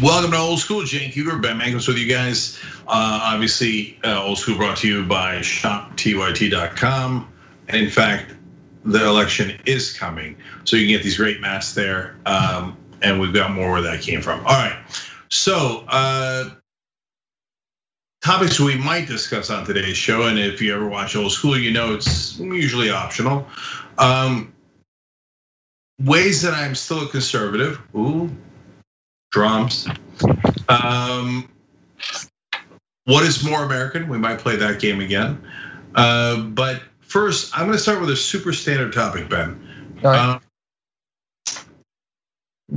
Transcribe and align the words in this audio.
Welcome 0.00 0.30
to 0.30 0.36
Old 0.36 0.60
School. 0.60 0.82
Cenk 0.82 1.14
Uygur, 1.14 1.42
Ben 1.42 1.58
Mankiewicz 1.58 1.88
with 1.88 1.98
you 1.98 2.06
guys. 2.08 2.56
Uh, 2.86 3.20
obviously, 3.22 3.98
uh, 4.04 4.22
Old 4.22 4.38
School 4.38 4.56
brought 4.56 4.76
to 4.78 4.86
you 4.88 5.04
by 5.04 5.38
ShopTYT.com. 5.38 7.32
And 7.66 7.76
in 7.76 7.90
fact, 7.90 8.32
the 8.84 9.04
election 9.04 9.60
is 9.66 9.92
coming, 9.98 10.36
so 10.62 10.76
you 10.76 10.86
can 10.86 10.94
get 10.94 11.02
these 11.02 11.16
great 11.16 11.40
masks 11.40 11.74
there. 11.74 12.16
Um, 12.24 12.76
and 13.02 13.18
we've 13.18 13.34
got 13.34 13.50
more 13.50 13.72
where 13.72 13.82
that 13.82 14.02
came 14.02 14.22
from. 14.22 14.38
All 14.40 14.46
right, 14.46 14.78
so 15.30 15.84
uh, 15.88 16.50
topics 18.22 18.60
we 18.60 18.76
might 18.76 19.08
discuss 19.08 19.50
on 19.50 19.66
today's 19.66 19.96
show, 19.96 20.28
and 20.28 20.38
if 20.38 20.62
you 20.62 20.76
ever 20.76 20.86
watch 20.86 21.16
Old 21.16 21.32
School, 21.32 21.58
you 21.58 21.72
know 21.72 21.94
it's 21.94 22.38
usually 22.38 22.90
optional. 22.90 23.48
Um, 23.98 24.54
ways 26.00 26.42
that 26.42 26.54
I'm 26.54 26.76
still 26.76 27.04
a 27.04 27.08
conservative. 27.08 27.80
Ooh, 27.96 28.30
drums. 29.30 29.86
Um, 30.68 31.48
what 33.04 33.24
is 33.24 33.42
more 33.44 33.62
American? 33.62 34.08
We 34.08 34.18
might 34.18 34.38
play 34.38 34.56
that 34.56 34.80
game 34.80 35.00
again. 35.00 35.42
Uh, 35.94 36.40
but 36.42 36.82
first, 37.00 37.56
I'm 37.56 37.66
going 37.66 37.76
to 37.76 37.82
start 37.82 38.00
with 38.00 38.10
a 38.10 38.16
super 38.16 38.52
standard 38.52 38.92
topic, 38.92 39.28
Ben. 39.28 39.98
Uh, 40.04 40.38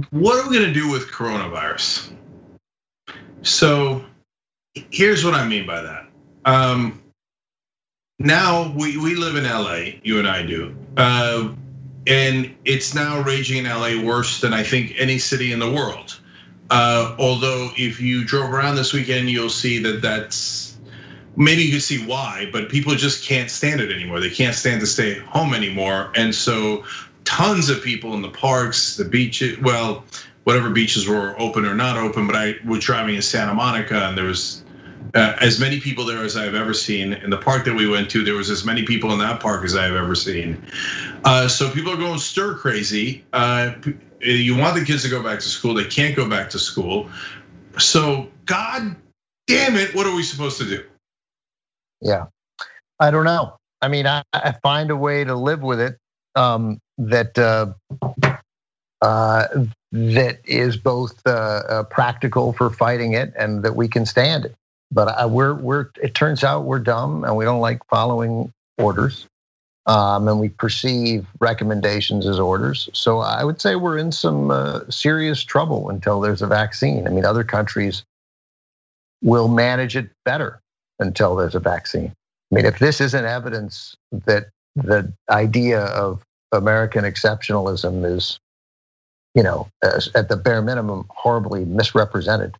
what 0.09 0.39
are 0.39 0.49
we 0.49 0.57
going 0.57 0.67
to 0.67 0.73
do 0.73 0.89
with 0.89 1.11
coronavirus? 1.11 2.11
So, 3.41 4.05
here's 4.73 5.25
what 5.25 5.33
I 5.33 5.45
mean 5.47 5.67
by 5.67 5.81
that. 5.81 6.07
Um, 6.45 7.01
now 8.17 8.71
we, 8.75 8.97
we 8.97 9.15
live 9.15 9.35
in 9.35 9.43
LA, 9.43 9.99
you 10.03 10.19
and 10.19 10.27
I 10.27 10.43
do. 10.45 10.75
Uh, 10.95 11.53
and 12.07 12.55
it's 12.63 12.95
now 12.95 13.21
raging 13.21 13.65
in 13.65 13.65
LA 13.65 14.01
worse 14.01 14.41
than 14.41 14.53
I 14.53 14.63
think 14.63 14.95
any 14.97 15.17
city 15.17 15.51
in 15.51 15.59
the 15.59 15.69
world. 15.69 16.19
Uh, 16.71 17.15
although 17.19 17.69
if 17.75 17.99
you 17.99 18.23
drove 18.23 18.49
around 18.49 18.75
this 18.75 18.93
weekend, 18.93 19.29
you'll 19.29 19.49
see 19.49 19.79
that 19.79 20.01
that's 20.01 20.77
maybe 21.35 21.63
you 21.63 21.71
can 21.71 21.81
see 21.81 22.05
why, 22.05 22.49
but 22.51 22.69
people 22.69 22.95
just 22.95 23.25
can't 23.25 23.51
stand 23.51 23.81
it 23.81 23.91
anymore. 23.91 24.21
They 24.21 24.29
can't 24.29 24.55
stand 24.55 24.79
to 24.79 24.87
stay 24.87 25.19
home 25.19 25.53
anymore, 25.53 26.11
and 26.15 26.33
so 26.33 26.85
tons 27.25 27.69
of 27.69 27.83
people 27.83 28.13
in 28.13 28.21
the 28.21 28.29
parks, 28.29 28.95
the 28.95 29.03
beaches, 29.03 29.59
well, 29.59 30.05
whatever 30.45 30.69
beaches 30.69 31.07
were 31.07 31.35
open 31.37 31.65
or 31.65 31.75
not 31.75 31.97
open. 31.97 32.25
But 32.25 32.37
I 32.37 32.55
was 32.65 32.83
driving 32.83 33.15
in 33.15 33.21
Santa 33.21 33.53
Monica, 33.53 34.07
and 34.07 34.17
there 34.17 34.25
was 34.25 34.63
uh, 35.13 35.35
as 35.41 35.59
many 35.59 35.81
people 35.81 36.05
there 36.05 36.23
as 36.23 36.37
I've 36.37 36.55
ever 36.55 36.73
seen. 36.73 37.11
In 37.11 37.29
the 37.31 37.37
park 37.37 37.65
that 37.65 37.75
we 37.75 37.85
went 37.85 38.11
to, 38.11 38.23
there 38.23 38.35
was 38.35 38.49
as 38.49 38.63
many 38.63 38.83
people 38.83 39.11
in 39.11 39.19
that 39.19 39.41
park 39.41 39.65
as 39.65 39.75
I've 39.75 39.95
ever 39.95 40.15
seen. 40.15 40.65
Uh, 41.25 41.49
so 41.49 41.69
people 41.69 41.91
are 41.91 41.97
going 41.97 42.19
stir 42.19 42.55
crazy. 42.55 43.25
Uh, 43.33 43.73
you 44.23 44.57
want 44.57 44.75
the 44.75 44.85
kids 44.85 45.03
to 45.03 45.09
go 45.09 45.23
back 45.23 45.39
to 45.39 45.47
school, 45.47 45.73
they 45.73 45.85
can't 45.85 46.15
go 46.15 46.27
back 46.27 46.51
to 46.51 46.59
school. 46.59 47.09
So, 47.77 48.29
God 48.45 48.95
damn 49.47 49.75
it, 49.75 49.95
what 49.95 50.05
are 50.05 50.15
we 50.15 50.23
supposed 50.23 50.57
to 50.59 50.65
do? 50.65 50.83
Yeah, 52.01 52.25
I 52.99 53.11
don't 53.11 53.25
know. 53.25 53.55
I 53.81 53.87
mean, 53.87 54.07
I, 54.07 54.23
I 54.33 54.53
find 54.63 54.91
a 54.91 54.95
way 54.95 55.23
to 55.23 55.35
live 55.35 55.61
with 55.61 55.79
it 55.79 55.97
um, 56.35 56.79
that 56.97 57.37
uh, 57.37 57.73
uh, 59.01 59.47
that 59.91 60.39
is 60.45 60.77
both 60.77 61.19
uh, 61.25 61.29
uh 61.29 61.83
practical 61.83 62.53
for 62.53 62.69
fighting 62.69 63.13
it 63.13 63.33
and 63.35 63.63
that 63.63 63.75
we 63.75 63.87
can 63.87 64.05
stand 64.05 64.45
it. 64.45 64.55
But 64.91 65.07
I, 65.09 65.25
we're 65.25 65.53
we're 65.53 65.89
it 66.01 66.13
turns 66.13 66.43
out 66.43 66.65
we're 66.65 66.79
dumb 66.79 67.23
and 67.23 67.35
we 67.35 67.45
don't 67.45 67.61
like 67.61 67.83
following 67.85 68.51
orders 68.77 69.25
um, 69.85 70.27
and 70.27 70.39
we 70.39 70.49
perceive 70.49 71.25
recommendations 71.39 72.27
as 72.27 72.39
orders. 72.39 72.89
So 72.93 73.19
I 73.19 73.43
would 73.43 73.59
say 73.59 73.75
we're 73.75 73.97
in 73.97 74.11
some 74.11 74.51
uh, 74.51 74.81
serious 74.89 75.43
trouble 75.43 75.89
until 75.89 76.21
there's 76.21 76.41
a 76.41 76.47
vaccine. 76.47 77.07
I 77.07 77.09
mean, 77.09 77.25
other 77.25 77.43
countries 77.43 78.03
will 79.23 79.47
manage 79.47 79.95
it 79.95 80.09
better 80.25 80.61
until 80.99 81.35
there's 81.35 81.55
a 81.55 81.59
vaccine. 81.59 82.13
I 82.51 82.55
mean, 82.55 82.65
if 82.65 82.79
this 82.79 83.01
isn't 83.01 83.25
evidence 83.25 83.95
that 84.11 84.49
the 84.75 85.11
idea 85.29 85.81
of 85.81 86.23
American 86.51 87.05
exceptionalism 87.05 88.05
is, 88.05 88.39
you 89.35 89.43
know, 89.43 89.67
at 89.81 90.29
the 90.29 90.37
bare 90.37 90.61
minimum, 90.61 91.05
horribly 91.09 91.65
misrepresented, 91.65 92.55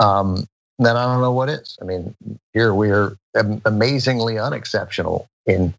um, 0.00 0.46
then 0.78 0.96
I 0.96 1.04
don't 1.04 1.20
know 1.20 1.32
what 1.32 1.48
is. 1.48 1.78
I 1.80 1.84
mean, 1.84 2.16
here 2.52 2.74
we 2.74 2.90
are 2.90 3.16
amazingly 3.64 4.38
unexceptional 4.38 5.28
in 5.46 5.74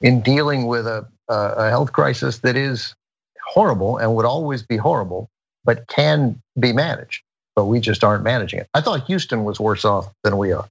in 0.00 0.20
dealing 0.20 0.66
with 0.66 0.86
a, 0.86 1.06
a 1.28 1.70
health 1.70 1.92
crisis 1.92 2.38
that 2.40 2.56
is 2.56 2.94
horrible 3.44 3.98
and 3.98 4.14
would 4.14 4.26
always 4.26 4.62
be 4.62 4.76
horrible, 4.76 5.28
but 5.64 5.86
can 5.86 6.40
be 6.58 6.72
managed. 6.72 7.22
But 7.54 7.66
we 7.66 7.80
just 7.80 8.04
aren't 8.04 8.22
managing 8.22 8.60
it. 8.60 8.68
I 8.74 8.82
thought 8.82 9.06
Houston 9.06 9.44
was 9.44 9.58
worse 9.58 9.84
off 9.84 10.12
than 10.22 10.36
we 10.36 10.52
are, 10.52 10.68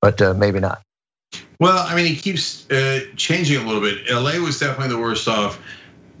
but 0.00 0.22
uh, 0.22 0.34
maybe 0.34 0.60
not. 0.60 0.82
Well, 1.60 1.84
I 1.84 1.96
mean, 1.96 2.12
it 2.12 2.18
keeps 2.22 2.70
uh, 2.70 3.00
changing 3.16 3.62
a 3.62 3.66
little 3.66 3.80
bit. 3.80 4.08
LA 4.08 4.38
was 4.38 4.60
definitely 4.60 4.94
the 4.94 5.00
worst 5.00 5.26
off. 5.26 5.60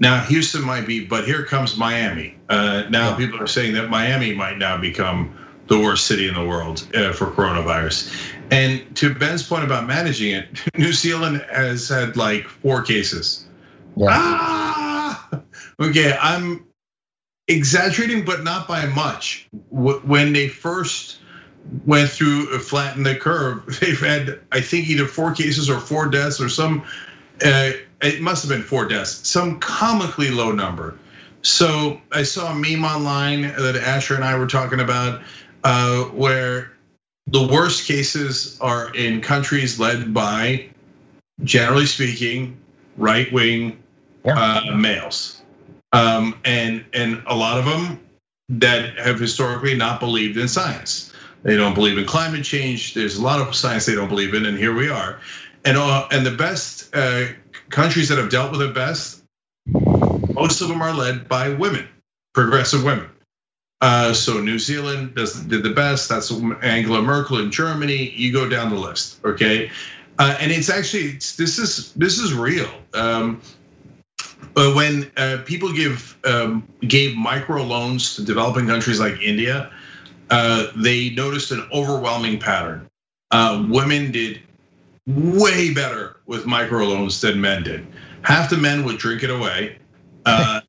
Now 0.00 0.20
Houston 0.24 0.64
might 0.64 0.86
be, 0.86 1.04
but 1.04 1.24
here 1.24 1.44
comes 1.44 1.76
Miami. 1.76 2.36
Uh, 2.48 2.84
now 2.90 3.16
people 3.16 3.40
are 3.40 3.46
saying 3.46 3.74
that 3.74 3.88
Miami 3.88 4.34
might 4.34 4.58
now 4.58 4.76
become 4.76 5.36
the 5.68 5.78
worst 5.78 6.06
city 6.06 6.28
in 6.28 6.34
the 6.34 6.44
world 6.44 6.80
for 6.80 7.30
coronavirus. 7.30 8.34
And 8.50 8.96
to 8.96 9.14
Ben's 9.14 9.42
point 9.42 9.64
about 9.64 9.86
managing 9.86 10.32
it, 10.32 10.48
New 10.78 10.92
Zealand 10.92 11.44
has 11.50 11.88
had 11.88 12.16
like 12.16 12.48
four 12.48 12.82
cases. 12.82 13.46
Yeah. 13.96 14.06
Ah, 14.10 15.28
okay, 15.80 16.16
I'm 16.20 16.66
exaggerating, 17.48 18.24
but 18.24 18.44
not 18.44 18.68
by 18.68 18.86
much. 18.86 19.48
When 19.70 20.32
they 20.32 20.48
first 20.48 21.18
went 21.84 22.08
through 22.10 22.54
uh, 22.54 22.58
flatten 22.58 23.02
the 23.02 23.16
curve, 23.16 23.66
they've 23.80 24.00
had 24.00 24.40
I 24.52 24.60
think 24.60 24.88
either 24.88 25.06
four 25.06 25.34
cases 25.34 25.68
or 25.68 25.80
four 25.80 26.08
deaths 26.08 26.40
or 26.40 26.48
some. 26.48 26.84
Uh, 27.44 27.72
it 28.00 28.20
must 28.20 28.42
have 28.42 28.50
been 28.50 28.62
four 28.62 28.86
deaths, 28.86 29.28
some 29.28 29.58
comically 29.58 30.30
low 30.30 30.52
number. 30.52 30.98
So 31.42 32.00
I 32.10 32.24
saw 32.24 32.52
a 32.52 32.54
meme 32.54 32.84
online 32.84 33.42
that 33.42 33.76
Asher 33.76 34.14
and 34.16 34.24
I 34.24 34.36
were 34.36 34.46
talking 34.46 34.80
about, 34.80 35.20
uh, 35.20 35.22
where 36.10 36.72
the 37.26 37.46
worst 37.46 37.86
cases 37.86 38.58
are 38.60 38.94
in 38.94 39.20
countries 39.20 39.78
led 39.78 40.12
by, 40.14 40.68
generally 41.44 41.86
speaking, 41.86 42.58
right 42.96 43.30
wing 43.32 43.82
yeah. 44.24 44.62
uh, 44.66 44.74
males, 44.74 45.40
um, 45.92 46.38
and 46.44 46.84
and 46.92 47.22
a 47.26 47.34
lot 47.34 47.58
of 47.58 47.64
them 47.64 48.00
that 48.50 48.98
have 48.98 49.20
historically 49.20 49.76
not 49.76 50.00
believed 50.00 50.36
in 50.36 50.48
science. 50.48 51.12
They 51.42 51.56
don't 51.56 51.74
believe 51.74 51.98
in 51.98 52.04
climate 52.06 52.44
change. 52.44 52.94
There's 52.94 53.16
a 53.16 53.22
lot 53.22 53.40
of 53.40 53.54
science 53.54 53.86
they 53.86 53.94
don't 53.94 54.08
believe 54.08 54.34
in, 54.34 54.46
and 54.46 54.58
here 54.58 54.74
we 54.74 54.88
are. 54.88 55.20
And 55.64 55.76
uh, 55.76 56.08
and 56.10 56.24
the 56.24 56.32
best 56.32 56.94
uh, 56.94 57.26
countries 57.68 58.08
that 58.08 58.18
have 58.18 58.30
dealt 58.30 58.52
with 58.52 58.62
it 58.62 58.74
best, 58.74 59.22
most 59.66 60.60
of 60.60 60.68
them 60.68 60.82
are 60.82 60.94
led 60.94 61.28
by 61.28 61.50
women, 61.50 61.86
progressive 62.32 62.84
women. 62.84 63.08
Uh, 63.80 64.12
so 64.12 64.40
New 64.40 64.58
Zealand 64.58 65.14
does, 65.14 65.34
did 65.34 65.62
the 65.62 65.70
best. 65.70 66.08
That's 66.08 66.32
Angela 66.32 67.02
Merkel 67.02 67.38
in 67.38 67.50
Germany. 67.50 68.10
You 68.10 68.32
go 68.32 68.48
down 68.48 68.70
the 68.70 68.76
list, 68.76 69.24
okay? 69.24 69.70
Uh, 70.18 70.36
and 70.40 70.50
it's 70.50 70.68
actually 70.68 71.04
it's, 71.04 71.36
this 71.36 71.58
is 71.58 71.92
this 71.92 72.18
is 72.18 72.34
real. 72.34 72.68
Um, 72.92 73.40
but 74.52 74.74
when 74.74 75.10
uh, 75.16 75.38
people 75.44 75.72
give 75.72 76.18
um, 76.24 76.66
gave 76.80 77.16
micro 77.16 77.62
loans 77.62 78.16
to 78.16 78.24
developing 78.24 78.66
countries 78.66 78.98
like 78.98 79.20
India, 79.22 79.70
they 80.28 81.10
noticed 81.10 81.52
an 81.52 81.68
overwhelming 81.72 82.40
pattern. 82.40 82.88
women 83.32 84.10
did 84.10 84.40
way 85.06 85.72
better 85.72 86.16
with 86.26 86.46
micro 86.46 86.84
loans 86.84 87.20
than 87.20 87.40
men 87.40 87.62
did. 87.62 87.86
Half 88.22 88.50
the 88.50 88.58
men 88.58 88.84
would 88.84 88.98
drink 88.98 89.22
it 89.22 89.30
away 89.30 89.78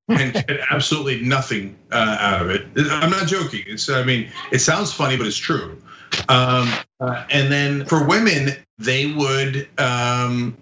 and 0.07 0.33
get 0.33 0.59
absolutely 0.69 1.21
nothing 1.21 1.77
uh, 1.91 2.17
out 2.19 2.41
of 2.41 2.49
it. 2.49 2.67
I'm 2.77 3.09
not 3.09 3.27
joking. 3.27 3.63
It's 3.67 3.89
I 3.89 4.03
mean 4.03 4.29
it 4.51 4.59
sounds 4.59 4.93
funny, 4.93 5.17
but 5.17 5.27
it's 5.27 5.37
true. 5.37 5.81
Um, 6.27 6.71
uh, 6.99 7.25
and 7.29 7.51
then 7.51 7.85
for 7.85 8.05
women, 8.05 8.49
they 8.77 9.05
would 9.11 9.67
um, 9.77 10.57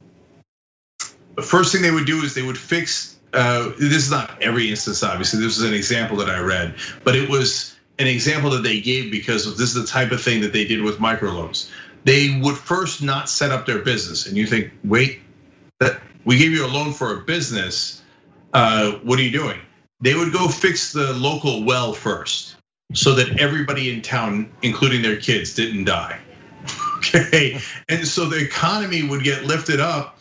the 1.36 1.42
first 1.42 1.72
thing 1.72 1.82
they 1.82 1.92
would 1.92 2.08
do 2.08 2.24
is 2.24 2.34
they 2.34 2.42
would 2.42 2.58
fix. 2.58 3.16
Uh, 3.34 3.72
this 3.78 4.06
is 4.06 4.12
not 4.12 4.42
every 4.42 4.70
instance, 4.70 5.04
obviously. 5.04 5.40
This 5.40 5.58
is 5.58 5.64
an 5.64 5.74
example 5.74 6.18
that 6.18 6.30
I 6.30 6.40
read, 6.40 6.76
but 7.04 7.16
it 7.16 7.30
was 7.30 7.76
an 8.00 8.08
example 8.08 8.52
that 8.52 8.64
they 8.64 8.82
gave 8.82 9.12
because 9.12 9.58
this 9.58 9.76
is 9.76 9.82
the 9.82 9.86
type 9.86 10.12
of 10.12 10.22
thing 10.22 10.42
that 10.42 10.54
they 10.54 10.66
did 10.66 10.82
with 10.82 10.98
microloans. 10.98 11.70
They 12.04 12.40
would 12.42 12.56
first 12.56 13.04
not 13.04 13.30
set 13.30 13.52
up 13.52 13.66
their 13.66 13.80
business, 13.80 14.28
and 14.28 14.38
you 14.38 14.46
think, 14.48 14.72
wait, 14.84 15.22
that 15.80 16.00
we 16.26 16.38
gave 16.38 16.52
you 16.52 16.66
a 16.66 16.68
loan 16.68 16.94
for 16.94 17.18
a 17.18 17.22
business 17.22 18.02
uh, 18.02 18.07
what 19.04 19.20
are 19.20 19.22
you 19.22 19.32
doing? 19.32 19.60
They 20.02 20.14
would 20.14 20.34
go 20.34 20.48
fix 20.48 20.94
the 20.94 21.14
local 21.14 21.64
well 21.64 21.94
first 21.94 22.56
so 22.94 23.16
that 23.16 23.40
everybody 23.40 23.92
in 23.92 24.02
town, 24.02 24.52
including 24.62 25.02
their 25.02 25.18
kids, 25.18 25.56
didn't 25.56 25.86
die. 25.86 26.20
Okay. 26.98 27.60
And 27.88 28.08
so 28.08 28.26
the 28.26 28.44
economy 28.44 29.04
would 29.04 29.24
get 29.24 29.46
lifted 29.46 29.80
up, 29.80 30.18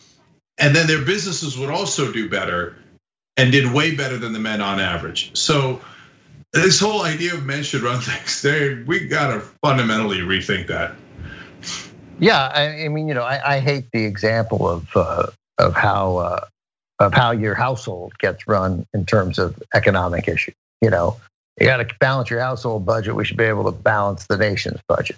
and 0.58 0.76
then 0.76 0.86
their 0.86 1.02
businesses 1.02 1.56
would 1.56 1.70
also 1.70 2.12
do 2.12 2.28
better 2.28 2.76
and 3.38 3.50
did 3.50 3.72
way 3.72 3.96
better 3.96 4.18
than 4.18 4.34
the 4.34 4.38
men 4.38 4.60
on 4.60 4.78
average. 4.78 5.36
So 5.36 5.80
this 6.52 6.78
whole 6.78 7.02
idea 7.02 7.32
of 7.32 7.44
men 7.44 7.62
should 7.62 7.80
run 7.80 8.00
things, 8.02 8.42
they, 8.42 8.74
we 8.74 9.08
gotta 9.08 9.40
fundamentally 9.64 10.18
rethink 10.18 10.68
that. 10.68 10.94
Yeah, 12.18 12.46
I, 12.46 12.84
I 12.84 12.88
mean, 12.88 13.08
you 13.08 13.14
know, 13.14 13.24
I, 13.24 13.56
I, 13.56 13.60
hate 13.60 13.90
the 13.90 14.04
example 14.04 14.68
of 14.68 14.88
uh, 14.94 15.26
of 15.58 15.74
how 15.74 16.16
uh, 16.18 16.44
of 16.98 17.12
how 17.12 17.30
your 17.30 17.54
household 17.54 18.18
gets 18.18 18.46
run 18.46 18.86
in 18.94 19.04
terms 19.04 19.38
of 19.38 19.62
economic 19.74 20.28
issues. 20.28 20.54
You 20.80 20.90
know, 20.90 21.16
you 21.60 21.66
got 21.66 21.78
to 21.78 21.94
balance 22.00 22.30
your 22.30 22.40
household 22.40 22.86
budget. 22.86 23.14
We 23.14 23.24
should 23.24 23.36
be 23.36 23.44
able 23.44 23.64
to 23.64 23.72
balance 23.72 24.26
the 24.26 24.36
nation's 24.36 24.80
budget. 24.88 25.16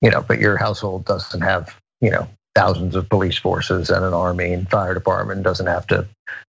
You 0.00 0.10
know, 0.10 0.22
but 0.22 0.38
your 0.38 0.56
household 0.56 1.04
doesn't 1.04 1.42
have 1.42 1.76
you 2.00 2.10
know 2.10 2.28
thousands 2.54 2.94
of 2.94 3.08
police 3.08 3.38
forces 3.38 3.90
and 3.90 4.04
an 4.04 4.12
army 4.12 4.52
and 4.52 4.68
fire 4.68 4.94
department 4.94 5.42
doesn't 5.42 5.66
have 5.66 5.86
to, 5.86 6.06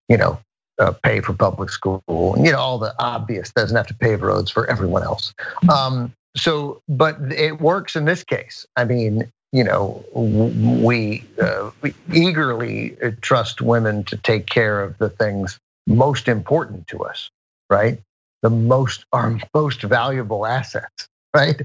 you 0.10 0.18
know, 0.18 0.38
uh, 0.80 0.92
pay 1.04 1.21
for 1.21 1.33
public 1.33 1.69
school, 1.69 2.01
and 2.36 2.45
you 2.45 2.51
know 2.51 2.59
all 2.59 2.80
the 2.80 2.94
obvious 3.00 3.51
doesn't 3.51 3.77
have 3.77 3.88
to 3.88 3.94
pave 3.94 4.21
roads 4.21 4.50
for 4.50 4.69
everyone 4.69 5.04
else. 5.04 5.33
Um, 5.71 6.12
so, 6.36 6.81
but 6.89 7.18
it 7.31 7.62
works 7.62 7.95
in 7.95 8.06
this 8.06 8.24
case. 8.24 8.66
I 8.75 8.86
mean, 8.86 9.31
you 9.54 9.64
know, 9.64 10.04
we, 10.14 11.24
uh, 11.40 11.70
we 11.82 11.94
eagerly 12.12 12.98
trust 13.22 13.62
women 13.62 14.04
to 14.06 14.18
take 14.18 14.48
care 14.48 14.82
of 14.82 14.98
the 14.98 15.10
things 15.10 15.60
most 15.86 16.28
important 16.28 16.88
to 16.88 17.04
us, 17.04 17.30
right? 17.70 18.00
The 18.42 18.50
most 18.50 19.06
our 19.14 19.40
most 19.54 19.84
valuable 19.84 20.48
assets, 20.48 21.08
right? 21.36 21.62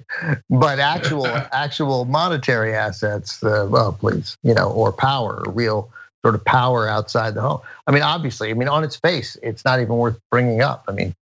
But 0.51 0.79
actual 0.79 1.27
actual 1.53 2.05
monetary 2.05 2.75
assets, 2.75 3.43
uh, 3.43 3.67
well, 3.71 3.95
please, 3.95 4.37
you 4.43 4.55
know, 4.55 4.71
or 4.71 4.93
power, 4.93 5.43
or 5.47 5.51
real 5.51 5.91
sort 6.23 6.35
of 6.35 6.45
power 6.45 6.87
outside 6.89 7.35
the 7.35 7.41
home. 7.41 7.61
I 7.87 7.93
mean, 7.93 8.03
obviously, 8.03 8.51
I 8.51 8.55
mean, 8.55 8.69
on 8.69 8.85
its 8.85 8.97
face, 8.97 9.39
it's 9.43 9.65
not 9.65 9.81
even 9.81 9.97
worth 9.97 10.19
bringing 10.31 10.61
up. 10.61 10.85
I 10.89 10.93
mean, 10.93 11.15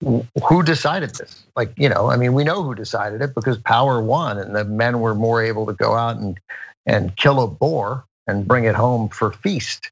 who 0.00 0.62
decided 0.62 1.14
this? 1.14 1.44
Like, 1.56 1.72
you 1.76 1.88
know, 1.88 2.10
I 2.10 2.16
mean, 2.16 2.34
we 2.34 2.44
know 2.44 2.62
who 2.62 2.74
decided 2.74 3.22
it 3.22 3.34
because 3.34 3.58
power 3.58 4.02
won, 4.02 4.38
and 4.38 4.54
the 4.54 4.64
men 4.64 5.00
were 5.00 5.14
more 5.14 5.42
able 5.42 5.66
to 5.66 5.72
go 5.72 5.94
out 5.94 6.16
and 6.16 6.38
and 6.86 7.16
kill 7.16 7.42
a 7.42 7.46
boar 7.46 8.04
and 8.26 8.46
bring 8.46 8.64
it 8.64 8.74
home 8.74 9.08
for 9.08 9.32
feast, 9.32 9.90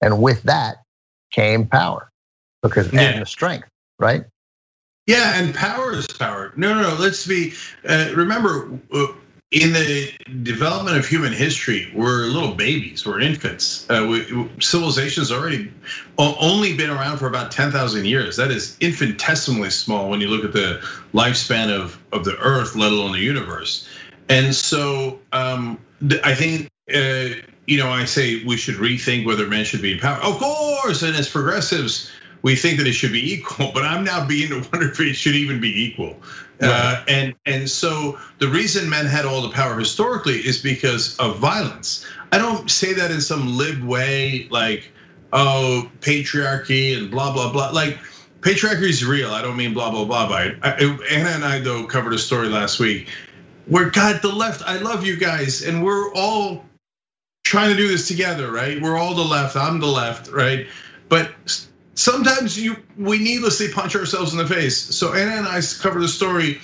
and 0.00 0.20
with 0.20 0.42
that 0.42 0.82
came 1.30 1.66
power 1.66 2.10
because 2.62 2.92
yeah. 2.92 3.02
and 3.02 3.22
the 3.22 3.26
strength, 3.26 3.68
right? 3.98 4.24
Yeah, 5.06 5.38
and 5.38 5.54
power 5.54 5.92
is 5.92 6.06
power. 6.06 6.52
No, 6.56 6.74
no, 6.74 6.82
no. 6.82 6.96
Let's 6.98 7.26
be. 7.26 7.52
Uh, 7.86 8.10
remember, 8.14 8.78
uh, 8.92 9.06
in 9.50 9.72
the 9.72 10.10
development 10.42 10.96
of 10.96 11.06
human 11.06 11.32
history, 11.32 11.92
we're 11.94 12.26
little 12.26 12.54
babies, 12.54 13.06
we're 13.06 13.20
infants. 13.20 13.88
Uh, 13.88 14.24
civilization's 14.60 15.30
already 15.30 15.72
only 16.18 16.76
been 16.76 16.90
around 16.90 17.18
for 17.18 17.28
about 17.28 17.52
10,000 17.52 18.04
years. 18.04 18.36
That 18.36 18.50
is 18.50 18.76
infinitesimally 18.80 19.70
small 19.70 20.10
when 20.10 20.20
you 20.20 20.28
look 20.28 20.44
at 20.44 20.52
the 20.52 20.80
lifespan 21.12 21.70
of, 21.70 22.02
of 22.12 22.24
the 22.24 22.36
Earth, 22.36 22.74
let 22.74 22.90
alone 22.90 23.12
the 23.12 23.20
universe. 23.20 23.88
And 24.28 24.54
so 24.54 25.20
um, 25.32 25.78
I 26.24 26.34
think, 26.34 26.70
uh, 26.92 27.40
you 27.66 27.78
know, 27.78 27.90
I 27.90 28.06
say 28.06 28.44
we 28.44 28.56
should 28.56 28.76
rethink 28.76 29.24
whether 29.24 29.46
men 29.46 29.64
should 29.64 29.82
be 29.82 29.92
in 29.92 29.98
power. 30.00 30.20
Of 30.20 30.38
course, 30.38 31.02
and 31.02 31.14
as 31.14 31.28
progressives, 31.28 32.10
we 32.44 32.56
think 32.56 32.76
that 32.76 32.86
it 32.86 32.92
should 32.92 33.12
be 33.12 33.32
equal, 33.32 33.72
but 33.74 33.84
I'm 33.84 34.04
now 34.04 34.24
beginning 34.26 34.62
to 34.62 34.68
wonder 34.70 34.90
if 34.90 35.00
it 35.00 35.14
should 35.14 35.34
even 35.34 35.60
be 35.60 35.86
equal. 35.86 36.20
Right. 36.60 36.70
Uh, 36.70 37.04
and 37.08 37.34
and 37.46 37.68
so 37.68 38.18
the 38.38 38.46
reason 38.46 38.88
men 38.88 39.06
had 39.06 39.24
all 39.24 39.42
the 39.42 39.48
power 39.48 39.76
historically 39.76 40.36
is 40.36 40.58
because 40.58 41.16
of 41.18 41.38
violence. 41.38 42.06
I 42.30 42.38
don't 42.38 42.70
say 42.70 42.92
that 42.92 43.10
in 43.10 43.20
some 43.22 43.56
lib 43.56 43.82
way, 43.82 44.46
like 44.50 44.92
oh 45.32 45.90
patriarchy 46.00 46.96
and 46.96 47.10
blah 47.10 47.32
blah 47.32 47.50
blah. 47.50 47.70
Like 47.70 47.98
patriarchy 48.40 48.90
is 48.90 49.04
real. 49.04 49.30
I 49.32 49.40
don't 49.42 49.56
mean 49.56 49.72
blah 49.72 49.90
blah 49.90 50.04
blah 50.04 50.28
by 50.28 50.44
it. 50.44 50.58
Anna 50.62 51.30
and 51.30 51.44
I 51.44 51.60
though 51.60 51.86
covered 51.86 52.12
a 52.12 52.18
story 52.18 52.48
last 52.48 52.78
week 52.78 53.08
where 53.66 53.88
God 53.88 54.20
the 54.20 54.28
left. 54.28 54.62
I 54.62 54.76
love 54.76 55.06
you 55.06 55.16
guys, 55.16 55.62
and 55.62 55.82
we're 55.82 56.12
all 56.12 56.64
trying 57.42 57.70
to 57.70 57.76
do 57.76 57.88
this 57.88 58.06
together, 58.06 58.52
right? 58.52 58.80
We're 58.80 58.98
all 58.98 59.14
the 59.14 59.24
left. 59.24 59.56
I'm 59.56 59.80
the 59.80 59.86
left, 59.86 60.30
right? 60.30 60.68
But 61.08 61.32
sometimes 61.94 62.58
you 62.58 62.76
we 62.96 63.18
needlessly 63.18 63.72
punch 63.72 63.96
ourselves 63.96 64.32
in 64.32 64.38
the 64.38 64.46
face. 64.46 64.76
So 64.76 65.14
Anna 65.14 65.36
and 65.36 65.48
I 65.48 65.60
covered 65.80 66.00
the 66.00 66.08
story 66.08 66.60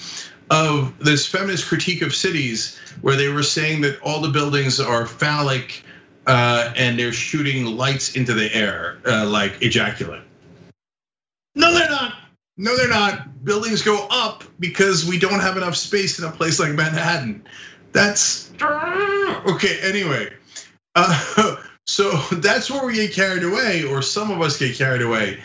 of 0.51 0.99
this 0.99 1.27
feminist 1.27 1.69
critique 1.69 2.03
of 2.03 2.15
cities 2.15 2.79
where 3.01 3.17
they 3.17 3.29
were 3.29 3.43
saying 3.43 3.83
that 3.83 4.01
all 4.03 4.21
the 4.21 4.31
buildings 4.31 4.81
are 4.81 5.07
phallic 5.07 5.85
uh, 6.27 6.73
and 6.77 6.99
they're 6.99 7.13
shooting 7.13 7.65
lights 7.65 8.17
into 8.17 8.35
the 8.35 8.53
air 8.55 8.99
uh, 9.07 9.27
like 9.27 9.63
ejaculate. 9.63 10.23
No, 11.55 11.73
they're 11.73 11.89
not. 11.89 12.15
No, 12.57 12.77
they're 12.77 12.89
not. 12.89 13.45
Buildings 13.45 13.83
go 13.83 14.07
up 14.11 14.45
because 14.59 15.07
we 15.07 15.19
don't 15.19 15.41
have 15.41 15.57
enough 15.57 15.77
space 15.77 16.19
in 16.19 16.25
a 16.25 16.31
place 16.31 16.61
like 16.61 16.73
Manhattan. 16.73 17.45
That's 17.93 18.53
okay. 18.61 19.79
Anyway, 19.83 20.33
uh, 20.95 21.50
So 21.91 22.13
that's 22.37 22.71
where 22.71 22.87
we 22.87 22.95
get 22.95 23.13
carried 23.13 23.43
away, 23.43 23.85
or 23.85 24.01
some 24.01 24.31
of 24.31 24.41
us 24.41 24.59
get 24.59 24.77
carried 24.77 25.03
away. 25.03 25.41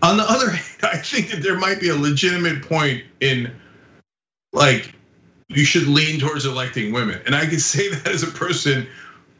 On 0.00 0.16
the 0.16 0.22
other 0.22 0.50
hand, 0.52 0.78
I 0.82 0.96
think 0.98 1.30
that 1.30 1.42
there 1.42 1.58
might 1.58 1.80
be 1.80 1.88
a 1.88 1.96
legitimate 1.96 2.62
point 2.62 3.04
in 3.20 3.52
like 4.52 4.94
you 5.48 5.64
should 5.64 5.88
lean 5.88 6.20
towards 6.20 6.46
electing 6.46 6.92
women. 6.92 7.20
And 7.26 7.34
I 7.34 7.46
can 7.46 7.58
say 7.58 7.88
that 7.94 8.06
as 8.06 8.22
a 8.22 8.28
person 8.28 8.86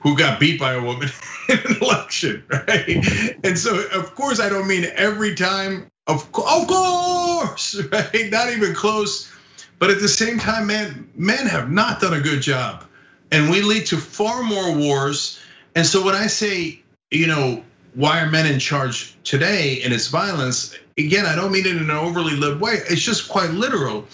who 0.01 0.17
got 0.17 0.41
beat 0.41 0.59
by 0.59 0.75
a 0.75 0.83
woman 0.83 1.09
in 1.49 1.59
an 1.59 1.77
election, 1.81 2.45
right? 2.49 3.37
And 3.45 3.59
so, 3.59 3.87
of 3.93 4.15
course, 4.15 4.41
I 4.41 4.49
don't 4.49 4.69
mean 4.69 4.87
every 4.95 5.35
time, 5.35 5.89
of, 6.07 6.23
of 6.35 6.67
course, 6.67 7.81
right? 7.93 8.31
Not 8.31 8.53
even 8.53 8.75
close. 8.75 9.33
But 9.79 9.91
at 9.91 10.01
the 10.01 10.09
same 10.09 10.39
time, 10.39 10.67
man, 10.67 11.09
men 11.15 11.47
have 11.47 11.71
not 11.71 12.01
done 12.01 12.15
a 12.15 12.21
good 12.21 12.43
job. 12.43 12.85
And 13.31 13.51
we 13.51 13.63
lead 13.63 13.87
to 13.87 13.97
far 13.97 14.43
more 14.43 14.77
wars 14.77 15.39
and 15.79 15.87
so 15.87 16.05
when 16.05 16.17
I 16.17 16.27
say, 16.27 16.83
you 17.13 17.29
know, 17.29 17.63
why 17.95 18.21
are 18.21 18.29
men 18.29 18.47
in 18.47 18.59
charge 18.59 19.15
today 19.23 19.81
and 19.85 19.95
it's 19.95 20.09
violence? 20.09 20.77
Again, 20.99 21.25
I 21.25 21.37
don't 21.37 21.53
mean 21.53 21.67
it 21.67 21.77
in 21.77 21.79
an 21.79 21.91
overly 21.93 22.35
lib 22.35 22.61
way. 22.61 22.73
It's 22.91 23.01
just 23.01 23.29
quite 23.29 23.51
literal. 23.51 24.09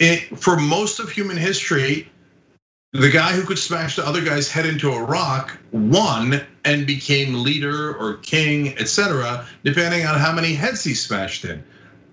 It, 0.00 0.36
for 0.36 0.56
most 0.56 0.98
of 0.98 1.08
human 1.08 1.36
history, 1.36 2.10
the 2.90 3.10
guy 3.10 3.30
who 3.30 3.44
could 3.44 3.60
smash 3.60 3.94
the 3.94 4.04
other 4.04 4.24
guy's 4.24 4.50
head 4.50 4.66
into 4.66 4.90
a 4.90 5.04
rock 5.04 5.56
won 5.70 6.44
and 6.64 6.84
became 6.84 7.44
leader 7.44 7.94
or 7.94 8.14
king, 8.14 8.76
etc., 8.76 9.46
depending 9.62 10.04
on 10.06 10.18
how 10.18 10.32
many 10.32 10.52
heads 10.54 10.82
he 10.82 10.94
smashed 10.94 11.44
in. 11.44 11.62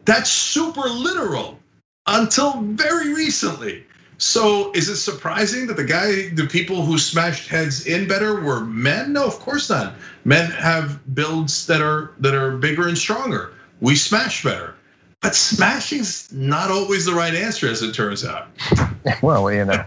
That's 0.05 0.29
super 0.29 0.87
literal 0.87 1.57
until 2.05 2.61
very 2.61 3.15
recently. 3.15 3.83
So 4.21 4.71
is 4.73 4.87
it 4.87 4.97
surprising 4.97 5.65
that 5.67 5.77
the 5.77 5.83
guy, 5.83 6.29
the 6.29 6.45
people 6.45 6.83
who 6.83 6.99
smashed 6.99 7.49
heads 7.49 7.87
in 7.87 8.07
better 8.07 8.39
were 8.39 8.61
men? 8.61 9.13
No, 9.13 9.25
of 9.25 9.39
course 9.39 9.67
not. 9.67 9.95
Men 10.23 10.51
have 10.51 11.15
builds 11.15 11.65
that 11.65 11.81
are 11.81 12.13
that 12.19 12.35
are 12.35 12.55
bigger 12.55 12.87
and 12.87 12.95
stronger. 12.95 13.51
We 13.79 13.95
smash 13.95 14.43
better. 14.43 14.75
But 15.21 15.33
smashing's 15.33 16.31
not 16.31 16.69
always 16.69 17.05
the 17.05 17.13
right 17.13 17.33
answer, 17.33 17.67
as 17.67 17.81
it 17.81 17.93
turns 17.93 18.23
out. 18.23 18.47
Well, 19.23 19.51
you 19.51 19.65
know. 19.65 19.83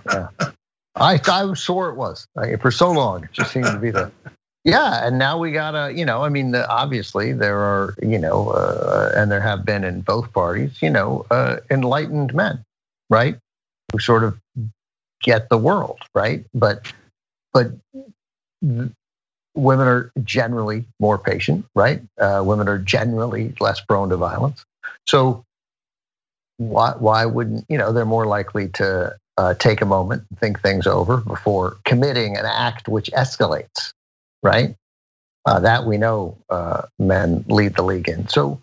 I 0.97 1.21
I 1.29 1.45
was 1.45 1.61
sure 1.61 1.91
it 1.91 1.95
was 1.95 2.27
for 2.61 2.73
so 2.73 2.91
long. 2.91 3.23
It 3.23 3.33
just 3.33 3.53
seemed 3.53 3.67
to 3.67 3.79
be 3.79 3.93
the 3.93 4.11
yeah, 4.65 5.07
and 5.07 5.17
now 5.17 5.39
we 5.39 5.53
gotta, 5.53 5.93
you 5.93 6.05
know, 6.05 6.25
I 6.25 6.29
mean, 6.29 6.57
obviously 6.57 7.33
there 7.33 7.59
are, 7.59 7.95
you 8.03 8.19
know, 8.19 8.51
uh, 8.51 9.13
and 9.15 9.31
there 9.31 9.41
have 9.41 9.65
been 9.65 9.85
in 9.85 10.01
both 10.01 10.33
parties, 10.33 10.83
you 10.83 10.91
know, 10.91 11.25
uh, 11.31 11.59
enlightened 11.71 12.35
men, 12.35 12.65
right? 13.09 13.39
Who 13.95 14.01
sort 14.01 14.25
of 14.25 14.37
get 15.23 15.49
the 15.51 15.57
world, 15.57 16.01
right? 16.17 16.45
But 16.53 16.93
but 17.53 17.71
women 19.55 19.87
are 19.87 20.11
generally 20.25 20.85
more 20.99 21.17
patient, 21.17 21.65
right? 21.77 22.03
Uh, 22.21 22.43
women 22.45 22.69
are 22.69 22.79
generally 22.79 23.55
less 23.61 23.81
prone 23.81 24.09
to 24.09 24.17
violence. 24.17 24.65
So 25.07 25.45
why 26.57 26.95
why 26.99 27.25
wouldn't 27.25 27.67
you 27.69 27.79
know 27.79 27.93
they're 27.93 28.05
more 28.05 28.27
likely 28.27 28.69
to 28.71 29.17
uh, 29.39 29.55
take 29.55 29.81
a 29.81 29.87
moment, 29.87 30.25
and 30.29 30.41
think 30.41 30.61
things 30.61 30.89
over 30.89 31.19
before 31.19 31.77
committing 31.85 32.37
an 32.37 32.47
act 32.47 32.89
which 32.89 33.13
escalates, 33.13 33.93
right? 34.43 34.75
Uh, 35.47 35.61
that 35.61 35.87
we 35.87 35.99
know 35.99 36.37
uh, 36.51 36.83
men 36.99 37.45
lead 37.47 37.77
the 37.77 37.85
league 37.85 38.09
in. 38.09 38.27
So 38.27 38.61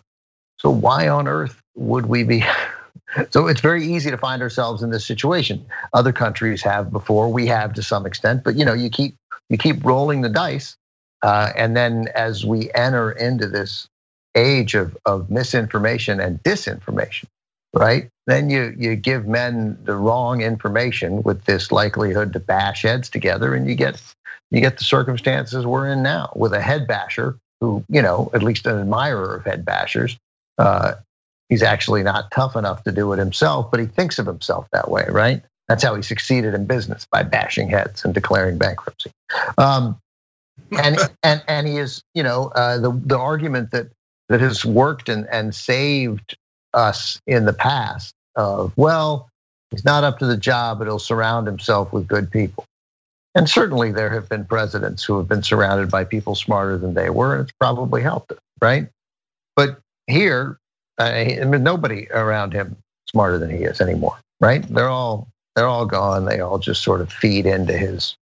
so 0.58 0.68
why 0.68 1.08
on 1.08 1.26
earth 1.26 1.58
would 1.74 2.04
we 2.04 2.22
be 2.22 2.44
So 3.30 3.46
it's 3.46 3.60
very 3.60 3.86
easy 3.86 4.10
to 4.10 4.18
find 4.18 4.42
ourselves 4.42 4.82
in 4.82 4.90
this 4.90 5.04
situation. 5.04 5.64
Other 5.92 6.12
countries 6.12 6.62
have 6.62 6.90
before, 6.90 7.32
we 7.32 7.46
have 7.46 7.74
to 7.74 7.82
some 7.82 8.06
extent, 8.06 8.44
but 8.44 8.56
you 8.56 8.64
know, 8.64 8.72
you 8.72 8.90
keep 8.90 9.14
you 9.48 9.58
keep 9.58 9.84
rolling 9.84 10.22
the 10.22 10.28
dice, 10.28 10.76
uh, 11.22 11.52
and 11.56 11.76
then 11.76 12.08
as 12.14 12.44
we 12.44 12.72
enter 12.72 13.12
into 13.12 13.46
this 13.46 13.86
age 14.34 14.74
of 14.74 14.96
of 15.04 15.30
misinformation 15.30 16.20
and 16.20 16.42
disinformation, 16.42 17.26
right? 17.74 18.08
Then 18.26 18.50
you 18.50 18.74
you 18.78 18.96
give 18.96 19.26
men 19.26 19.78
the 19.84 19.94
wrong 19.94 20.40
information 20.40 21.22
with 21.22 21.44
this 21.44 21.70
likelihood 21.70 22.32
to 22.32 22.40
bash 22.40 22.82
heads 22.82 23.10
together, 23.10 23.54
and 23.54 23.68
you 23.68 23.74
get 23.74 24.00
you 24.50 24.60
get 24.60 24.78
the 24.78 24.84
circumstances 24.84 25.66
we're 25.66 25.88
in 25.88 26.02
now 26.02 26.32
with 26.36 26.52
a 26.52 26.60
head 26.60 26.86
basher 26.86 27.38
who, 27.60 27.84
you 27.88 28.02
know, 28.02 28.30
at 28.34 28.42
least 28.42 28.66
an 28.66 28.78
admirer 28.78 29.36
of 29.36 29.44
head 29.44 29.64
bashers, 29.64 30.18
uh, 30.58 30.94
He's 31.48 31.62
actually 31.62 32.02
not 32.02 32.30
tough 32.30 32.56
enough 32.56 32.84
to 32.84 32.92
do 32.92 33.12
it 33.12 33.18
himself, 33.18 33.70
but 33.70 33.80
he 33.80 33.86
thinks 33.86 34.18
of 34.18 34.26
himself 34.26 34.68
that 34.72 34.90
way, 34.90 35.04
right? 35.08 35.42
That's 35.68 35.82
how 35.82 35.94
he 35.94 36.02
succeeded 36.02 36.54
in 36.54 36.66
business 36.66 37.06
by 37.10 37.22
bashing 37.22 37.68
heads 37.68 38.04
and 38.04 38.14
declaring 38.14 38.58
bankruptcy. 38.58 39.10
Um, 39.58 39.98
and 40.70 40.98
and 41.22 41.42
and 41.48 41.66
he 41.66 41.78
is, 41.78 42.02
you 42.14 42.22
know, 42.22 42.52
uh, 42.54 42.78
the 42.78 42.92
the 43.04 43.18
argument 43.18 43.70
that 43.72 43.88
that 44.28 44.40
has 44.40 44.64
worked 44.64 45.08
and 45.08 45.26
and 45.30 45.54
saved 45.54 46.36
us 46.74 47.20
in 47.26 47.44
the 47.44 47.52
past 47.52 48.14
of 48.36 48.72
well, 48.76 49.28
he's 49.70 49.84
not 49.84 50.04
up 50.04 50.18
to 50.20 50.26
the 50.26 50.36
job, 50.36 50.78
but 50.78 50.86
he'll 50.86 50.98
surround 50.98 51.46
himself 51.46 51.92
with 51.92 52.06
good 52.06 52.30
people. 52.30 52.64
And 53.34 53.48
certainly 53.48 53.92
there 53.92 54.10
have 54.10 54.28
been 54.28 54.44
presidents 54.44 55.02
who 55.04 55.16
have 55.16 55.28
been 55.28 55.42
surrounded 55.42 55.90
by 55.90 56.04
people 56.04 56.34
smarter 56.34 56.76
than 56.76 56.94
they 56.94 57.08
were, 57.08 57.34
and 57.34 57.42
it's 57.44 57.56
probably 57.58 58.02
helped 58.02 58.32
us, 58.32 58.38
right? 58.60 58.88
But 59.56 59.80
here, 60.06 60.58
I 60.98 61.44
mean, 61.44 61.62
nobody 61.62 62.08
around 62.10 62.52
him 62.52 62.76
smarter 63.08 63.38
than 63.38 63.50
he 63.50 63.64
is 63.64 63.80
anymore, 63.80 64.18
right? 64.40 64.62
They're 64.68 64.88
all 64.88 65.28
they're 65.56 65.66
all 65.66 65.86
gone. 65.86 66.24
They 66.24 66.40
all 66.40 66.58
just 66.58 66.82
sort 66.82 67.00
of 67.00 67.12
feed 67.12 67.46
into 67.46 67.76
his 67.76 68.16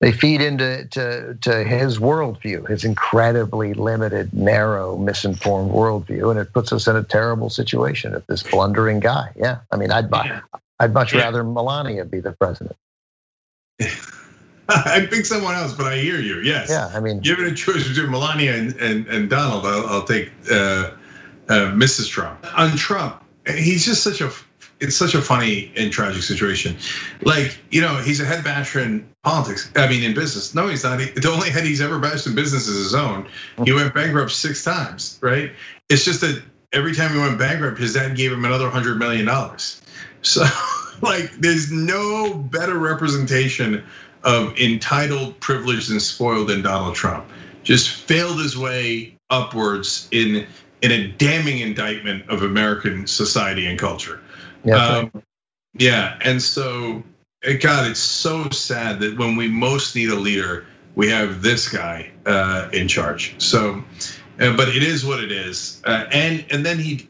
they 0.00 0.12
feed 0.12 0.40
into 0.40 0.86
to, 0.90 1.38
to 1.40 1.64
his 1.64 1.98
worldview, 1.98 2.68
his 2.68 2.84
incredibly 2.84 3.74
limited, 3.74 4.34
narrow, 4.34 4.98
misinformed 4.98 5.70
worldview, 5.70 6.30
and 6.30 6.38
it 6.38 6.52
puts 6.52 6.72
us 6.72 6.86
in 6.86 6.96
a 6.96 7.02
terrible 7.02 7.48
situation 7.48 8.14
of 8.14 8.22
this 8.26 8.42
blundering 8.42 9.00
guy. 9.00 9.32
Yeah, 9.36 9.60
I 9.70 9.76
mean, 9.76 9.90
I'd 9.92 10.10
buy, 10.10 10.40
I'd 10.80 10.92
much 10.92 11.14
yeah. 11.14 11.22
rather 11.22 11.44
Melania 11.44 12.04
be 12.04 12.20
the 12.20 12.32
president. 12.32 12.76
I'd 14.68 15.10
pick 15.10 15.26
someone 15.26 15.54
else, 15.54 15.72
but 15.72 15.86
I 15.86 15.96
hear 15.96 16.18
you. 16.18 16.40
Yes. 16.40 16.68
Yeah, 16.70 16.90
I 16.92 17.00
mean, 17.00 17.20
given 17.20 17.46
a 17.46 17.54
choice 17.54 17.86
between 17.88 18.10
Melania 18.10 18.54
and, 18.54 18.74
and, 18.76 19.06
and 19.06 19.30
Donald, 19.30 19.64
I'll, 19.64 19.86
I'll 19.86 20.04
take 20.04 20.32
uh, 20.50 20.90
uh, 21.48 21.72
Mrs. 21.72 22.08
Trump. 22.08 22.46
On 22.58 22.76
Trump, 22.76 23.22
he's 23.46 23.84
just 23.84 24.02
such 24.02 24.20
a 24.20 24.30
it's 24.80 24.96
such 24.96 25.14
a 25.14 25.22
funny 25.22 25.72
and 25.76 25.92
tragic 25.92 26.22
situation. 26.22 26.76
Like, 27.22 27.58
you 27.70 27.80
know, 27.80 27.96
he's 27.96 28.20
a 28.20 28.24
head 28.24 28.44
basher 28.44 28.80
in 28.80 29.08
politics. 29.22 29.70
I 29.76 29.88
mean, 29.88 30.02
in 30.02 30.14
business. 30.14 30.54
No, 30.54 30.68
he's 30.68 30.84
not. 30.84 30.98
The 30.98 31.30
only 31.32 31.50
head 31.50 31.64
he's 31.64 31.80
ever 31.80 31.98
bashed 31.98 32.26
in 32.26 32.34
business 32.34 32.68
is 32.68 32.84
his 32.84 32.94
own. 32.94 33.28
He 33.64 33.72
went 33.72 33.94
bankrupt 33.94 34.32
six 34.32 34.64
times, 34.64 35.18
right? 35.22 35.52
It's 35.88 36.04
just 36.04 36.20
that 36.22 36.42
every 36.72 36.94
time 36.94 37.12
he 37.12 37.18
went 37.18 37.38
bankrupt, 37.38 37.78
his 37.78 37.94
dad 37.94 38.16
gave 38.16 38.32
him 38.32 38.44
another 38.44 38.68
hundred 38.68 38.98
million 38.98 39.26
dollars. 39.26 39.80
So, 40.22 40.44
like, 41.02 41.32
there's 41.32 41.70
no 41.70 42.34
better 42.34 42.76
representation 42.76 43.84
of 44.22 44.58
entitled, 44.58 45.38
privileged, 45.40 45.90
and 45.90 46.00
spoiled 46.00 46.48
than 46.48 46.62
Donald 46.62 46.94
Trump. 46.94 47.26
Just 47.62 47.90
failed 47.90 48.40
his 48.40 48.56
way 48.56 49.16
upwards 49.30 50.08
in 50.10 50.46
in 50.84 50.92
a 50.92 51.08
damning 51.08 51.60
indictment 51.60 52.28
of 52.28 52.42
American 52.42 53.06
society 53.06 53.64
and 53.66 53.78
culture. 53.78 54.20
Yeah, 54.64 54.76
um, 54.76 55.22
yeah, 55.72 56.18
and 56.20 56.42
so 56.42 57.02
eh, 57.42 57.54
God, 57.54 57.90
it's 57.90 58.00
so 58.00 58.50
sad 58.50 59.00
that 59.00 59.16
when 59.16 59.36
we 59.36 59.48
most 59.48 59.96
need 59.96 60.10
a 60.10 60.14
leader, 60.14 60.66
we 60.94 61.08
have 61.08 61.40
this 61.40 61.70
guy 61.70 62.10
uh, 62.26 62.68
in 62.74 62.86
charge. 62.86 63.34
So, 63.42 63.82
uh, 64.38 64.56
but 64.56 64.68
it 64.68 64.82
is 64.82 65.06
what 65.06 65.24
it 65.24 65.32
is, 65.32 65.80
uh, 65.86 66.04
and 66.12 66.44
and 66.50 66.66
then 66.66 66.78
he 66.78 67.08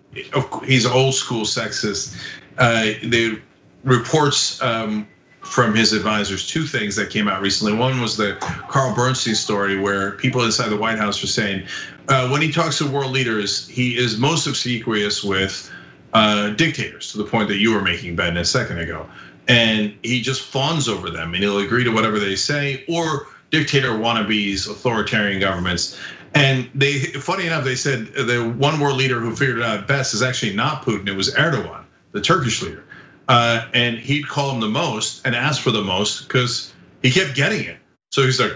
he's 0.65 0.87
old 0.87 1.15
school 1.15 1.43
sexist. 1.43 2.17
the 2.57 3.41
reports 3.83 4.63
um, 4.63 5.09
from 5.41 5.75
his 5.75 5.93
advisors 5.93 6.47
two 6.47 6.63
things 6.63 6.95
that 6.95 7.11
came 7.11 7.27
out 7.27 7.43
recently. 7.43 7.75
One 7.75 8.01
was 8.01 8.17
the 8.17 8.37
Carl 8.69 8.95
Bernstein 8.95 9.35
story, 9.35 9.79
where 9.79 10.13
people 10.13 10.45
inside 10.45 10.69
the 10.69 10.77
White 10.77 10.99
House 10.99 11.21
were 11.21 11.29
saying 11.29 11.67
when 12.09 12.43
he 12.43 12.53
talks 12.53 12.79
to 12.79 12.91
world 12.91 13.13
leaders, 13.13 13.67
he 13.69 13.97
is 13.97 14.19
most 14.19 14.47
obsequious 14.47 15.23
with 15.25 15.71
uh, 16.13 16.51
dictators 16.51 17.13
to 17.13 17.19
the 17.19 17.25
point 17.25 17.49
that 17.49 17.59
you 17.59 17.75
were 17.75 17.83
making, 17.83 18.17
Ben, 18.17 18.37
a 18.37 18.45
second 18.45 18.79
ago. 18.79 19.09
And 19.47 19.99
he 20.03 20.23
just 20.23 20.41
fawns 20.41 20.89
over 20.89 21.11
them 21.11 21.35
and 21.35 21.43
he'll 21.43 21.59
agree 21.59 21.85
to 21.85 21.91
whatever 21.91 22.19
they 22.19 22.37
say 22.37 22.85
or 22.89 23.27
dictator 23.51 23.91
wannabes, 23.91 24.69
authoritarian 24.71 25.41
governments. 25.41 25.99
And 26.35 26.71
they, 26.75 26.99
funny 26.99 27.47
enough, 27.47 27.65
they 27.65 27.77
said 27.77 28.07
the 28.07 28.49
one 28.57 28.81
world 28.81 28.97
leader 28.97 29.21
who 29.21 29.37
figured 29.37 29.59
it 29.59 29.65
out 29.65 29.87
best 29.87 30.15
is 30.15 30.23
actually 30.23 30.55
not 30.55 30.85
Putin, 30.85 31.09
it 31.09 31.17
was 31.17 31.35
Erdogan, 31.35 31.85
the 32.13 32.21
Turkish 32.21 32.63
leader. 32.63 32.85
Uh, 33.29 33.67
and 33.73 33.99
he'd 33.99 34.27
call 34.27 34.53
him 34.53 34.61
the 34.61 34.69
most 34.69 35.27
and 35.27 35.35
ask 35.35 35.61
for 35.61 35.71
the 35.71 35.83
most 35.83 36.27
because 36.27 36.73
he 37.03 37.11
kept 37.11 37.35
getting 37.35 37.65
it. 37.65 37.77
So 38.11 38.23
he's 38.23 38.41
like, 38.41 38.53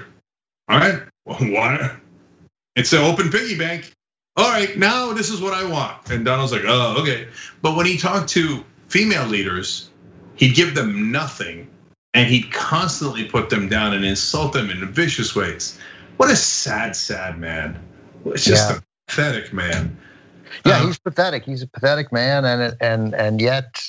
all 0.68 0.78
right, 0.78 1.02
why? 1.24 1.96
It's 2.78 2.92
an 2.92 3.00
open 3.00 3.30
piggy 3.30 3.58
bank 3.58 3.92
all 4.38 4.48
right, 4.48 4.78
now 4.78 5.12
this 5.14 5.30
is 5.30 5.40
what 5.40 5.52
I 5.52 5.68
want. 5.68 6.10
And 6.10 6.24
Donald's 6.24 6.52
like, 6.52 6.62
oh, 6.64 7.02
okay. 7.02 7.26
But 7.60 7.76
when 7.76 7.86
he 7.86 7.98
talked 7.98 8.28
to 8.30 8.64
female 8.86 9.26
leaders, 9.26 9.90
he'd 10.36 10.54
give 10.54 10.76
them 10.76 11.10
nothing 11.10 11.68
and 12.14 12.28
he'd 12.28 12.52
constantly 12.52 13.24
put 13.24 13.50
them 13.50 13.68
down 13.68 13.94
and 13.94 14.04
insult 14.04 14.52
them 14.52 14.70
in 14.70 14.86
vicious 14.92 15.34
ways. 15.34 15.76
What 16.18 16.30
a 16.30 16.36
sad, 16.36 16.94
sad 16.94 17.36
man. 17.36 17.80
It's 18.26 18.44
just 18.44 18.70
yeah. 18.70 18.76
a 18.76 18.80
pathetic 19.08 19.52
man. 19.52 19.98
Yeah, 20.64 20.78
um, 20.78 20.86
he's 20.86 20.98
pathetic. 21.00 21.44
He's 21.44 21.62
a 21.62 21.66
pathetic 21.66 22.12
man, 22.12 22.44
and 22.44 22.76
and 22.80 23.14
and 23.14 23.40
yet 23.40 23.82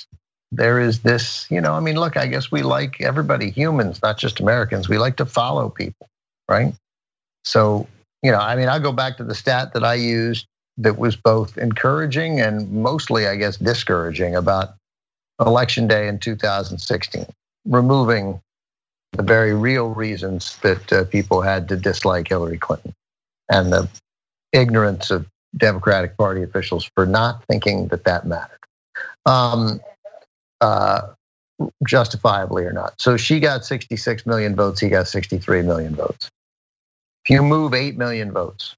there 0.52 0.80
is 0.80 1.00
this. 1.00 1.48
You 1.50 1.62
know, 1.62 1.74
I 1.74 1.80
mean, 1.80 1.96
look, 1.96 2.18
I 2.18 2.28
guess 2.28 2.52
we 2.52 2.64
like 2.64 3.02
everybody, 3.02 3.50
humans, 3.50 4.02
not 4.02 4.18
just 4.18 4.40
Americans. 4.40 4.90
We 4.90 4.98
like 4.98 5.18
to 5.18 5.26
follow 5.26 5.70
people, 5.70 6.10
right? 6.48 6.74
So 7.44 7.88
you 8.24 8.32
know, 8.32 8.40
I 8.40 8.56
mean, 8.56 8.68
I 8.68 8.80
go 8.80 8.92
back 8.92 9.18
to 9.18 9.24
the 9.24 9.36
stat 9.36 9.74
that 9.74 9.84
I 9.84 9.96
used 9.96 10.48
that 10.78 10.98
was 10.98 11.16
both 11.16 11.58
encouraging 11.58 12.40
and 12.40 12.72
mostly, 12.72 13.28
I 13.28 13.36
guess, 13.36 13.58
discouraging 13.58 14.36
about 14.36 14.76
election 15.40 15.88
day 15.88 16.08
in 16.08 16.20
2016, 16.20 17.26
removing 17.66 18.42
the 19.14 19.24
very 19.24 19.54
real 19.54 19.90
reasons 19.90 20.58
that 20.58 20.94
uh, 20.94 21.04
people 21.06 21.42
had 21.42 21.68
to 21.70 21.76
dislike 21.76 22.28
Hillary 22.28 22.58
Clinton 22.58 22.94
and 23.50 23.72
the 23.74 23.90
ignorance 24.54 25.12
of 25.12 25.26
Democratic 25.58 26.16
Party 26.18 26.44
officials 26.44 26.90
for 26.96 27.06
not 27.06 27.44
thinking 27.46 27.88
that 27.88 28.04
that 28.04 28.26
mattered, 28.26 28.60
um, 29.26 29.82
uh, 30.62 31.02
justifiably 31.86 32.64
or 32.64 32.72
not. 32.72 32.94
So 33.02 33.18
she 33.18 33.40
got 33.40 33.66
66 33.66 34.26
million 34.26 34.56
votes, 34.56 34.80
he 34.80 34.90
got 34.90 35.08
63 35.08 35.64
million 35.64 35.96
votes. 35.96 36.30
If 37.30 37.36
you 37.36 37.44
move 37.44 37.76
8 37.76 37.96
million 37.96 38.32
votes 38.32 38.76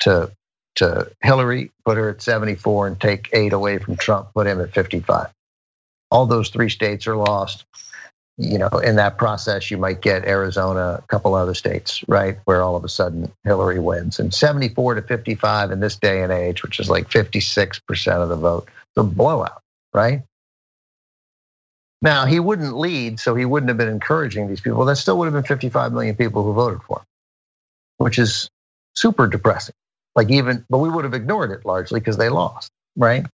to, 0.00 0.32
to 0.76 1.12
Hillary, 1.20 1.70
put 1.84 1.98
her 1.98 2.08
at 2.08 2.22
74 2.22 2.86
and 2.86 2.98
take 2.98 3.28
eight 3.34 3.52
away 3.52 3.76
from 3.76 3.96
Trump, 3.96 4.32
put 4.32 4.46
him 4.46 4.62
at 4.62 4.72
55. 4.72 5.30
All 6.10 6.24
those 6.24 6.48
three 6.48 6.70
states 6.70 7.06
are 7.06 7.16
lost. 7.16 7.66
You 8.38 8.56
know, 8.56 8.68
in 8.68 8.96
that 8.96 9.18
process, 9.18 9.70
you 9.70 9.76
might 9.76 10.00
get 10.00 10.24
Arizona, 10.24 11.02
a 11.02 11.06
couple 11.08 11.34
other 11.34 11.52
states, 11.52 12.02
right, 12.08 12.38
where 12.46 12.62
all 12.62 12.76
of 12.76 12.84
a 12.84 12.88
sudden 12.88 13.30
Hillary 13.44 13.78
wins. 13.78 14.18
And 14.18 14.32
74 14.32 14.94
to 14.94 15.02
55 15.02 15.70
in 15.70 15.80
this 15.80 15.96
day 15.96 16.22
and 16.22 16.32
age, 16.32 16.62
which 16.62 16.80
is 16.80 16.88
like 16.88 17.10
56% 17.10 18.12
of 18.22 18.30
the 18.30 18.36
vote, 18.36 18.70
the 18.94 19.04
blowout, 19.04 19.60
right? 19.92 20.22
Now, 22.00 22.24
he 22.24 22.40
wouldn't 22.40 22.78
lead, 22.78 23.20
so 23.20 23.34
he 23.34 23.44
wouldn't 23.44 23.68
have 23.68 23.76
been 23.76 23.88
encouraging 23.88 24.48
these 24.48 24.62
people. 24.62 24.86
That 24.86 24.96
still 24.96 25.18
would 25.18 25.26
have 25.26 25.34
been 25.34 25.44
55 25.44 25.92
million 25.92 26.16
people 26.16 26.42
who 26.42 26.54
voted 26.54 26.80
for 26.82 27.00
him 27.00 27.06
which 27.98 28.18
is 28.18 28.50
super 28.94 29.26
depressing. 29.26 29.74
Like 30.14 30.30
even, 30.30 30.64
but 30.70 30.78
we 30.78 30.88
would 30.88 31.04
have 31.04 31.14
ignored 31.14 31.50
it 31.50 31.66
largely 31.66 32.00
because 32.00 32.16
they 32.16 32.28
lost, 32.28 32.70
right? 32.96 33.26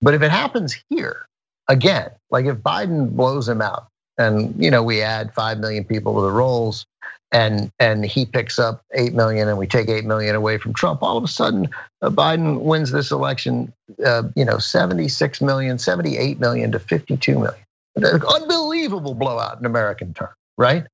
But 0.00 0.14
if 0.14 0.22
it 0.22 0.30
happens 0.30 0.76
here 0.88 1.26
again, 1.68 2.10
like 2.30 2.46
if 2.46 2.56
Biden 2.58 3.10
blows 3.10 3.48
him 3.48 3.60
out, 3.60 3.88
and 4.16 4.54
you 4.62 4.70
know 4.70 4.82
we 4.82 5.02
add 5.02 5.34
five 5.34 5.58
million 5.58 5.84
people 5.84 6.14
to 6.14 6.20
the 6.20 6.30
rolls, 6.30 6.86
and 7.32 7.70
and 7.80 8.04
he 8.04 8.26
picks 8.26 8.60
up 8.60 8.82
eight 8.92 9.12
million, 9.12 9.48
and 9.48 9.58
we 9.58 9.66
take 9.66 9.88
eight 9.88 10.04
million 10.04 10.36
away 10.36 10.58
from 10.58 10.72
Trump, 10.72 11.02
all 11.02 11.16
of 11.16 11.24
a 11.24 11.28
sudden 11.28 11.68
uh, 12.00 12.10
Biden 12.10 12.60
wins 12.60 12.92
this 12.92 13.10
election, 13.10 13.72
uh, 14.04 14.22
you 14.36 14.44
know, 14.44 14.58
76 14.58 15.40
million, 15.40 15.78
78 15.78 16.38
million 16.38 16.70
to 16.72 16.78
52 16.78 17.32
million. 17.34 17.64
Unbelievable 17.96 19.14
blowout 19.14 19.58
in 19.58 19.66
American 19.66 20.14
terms, 20.14 20.34
right? 20.56 20.86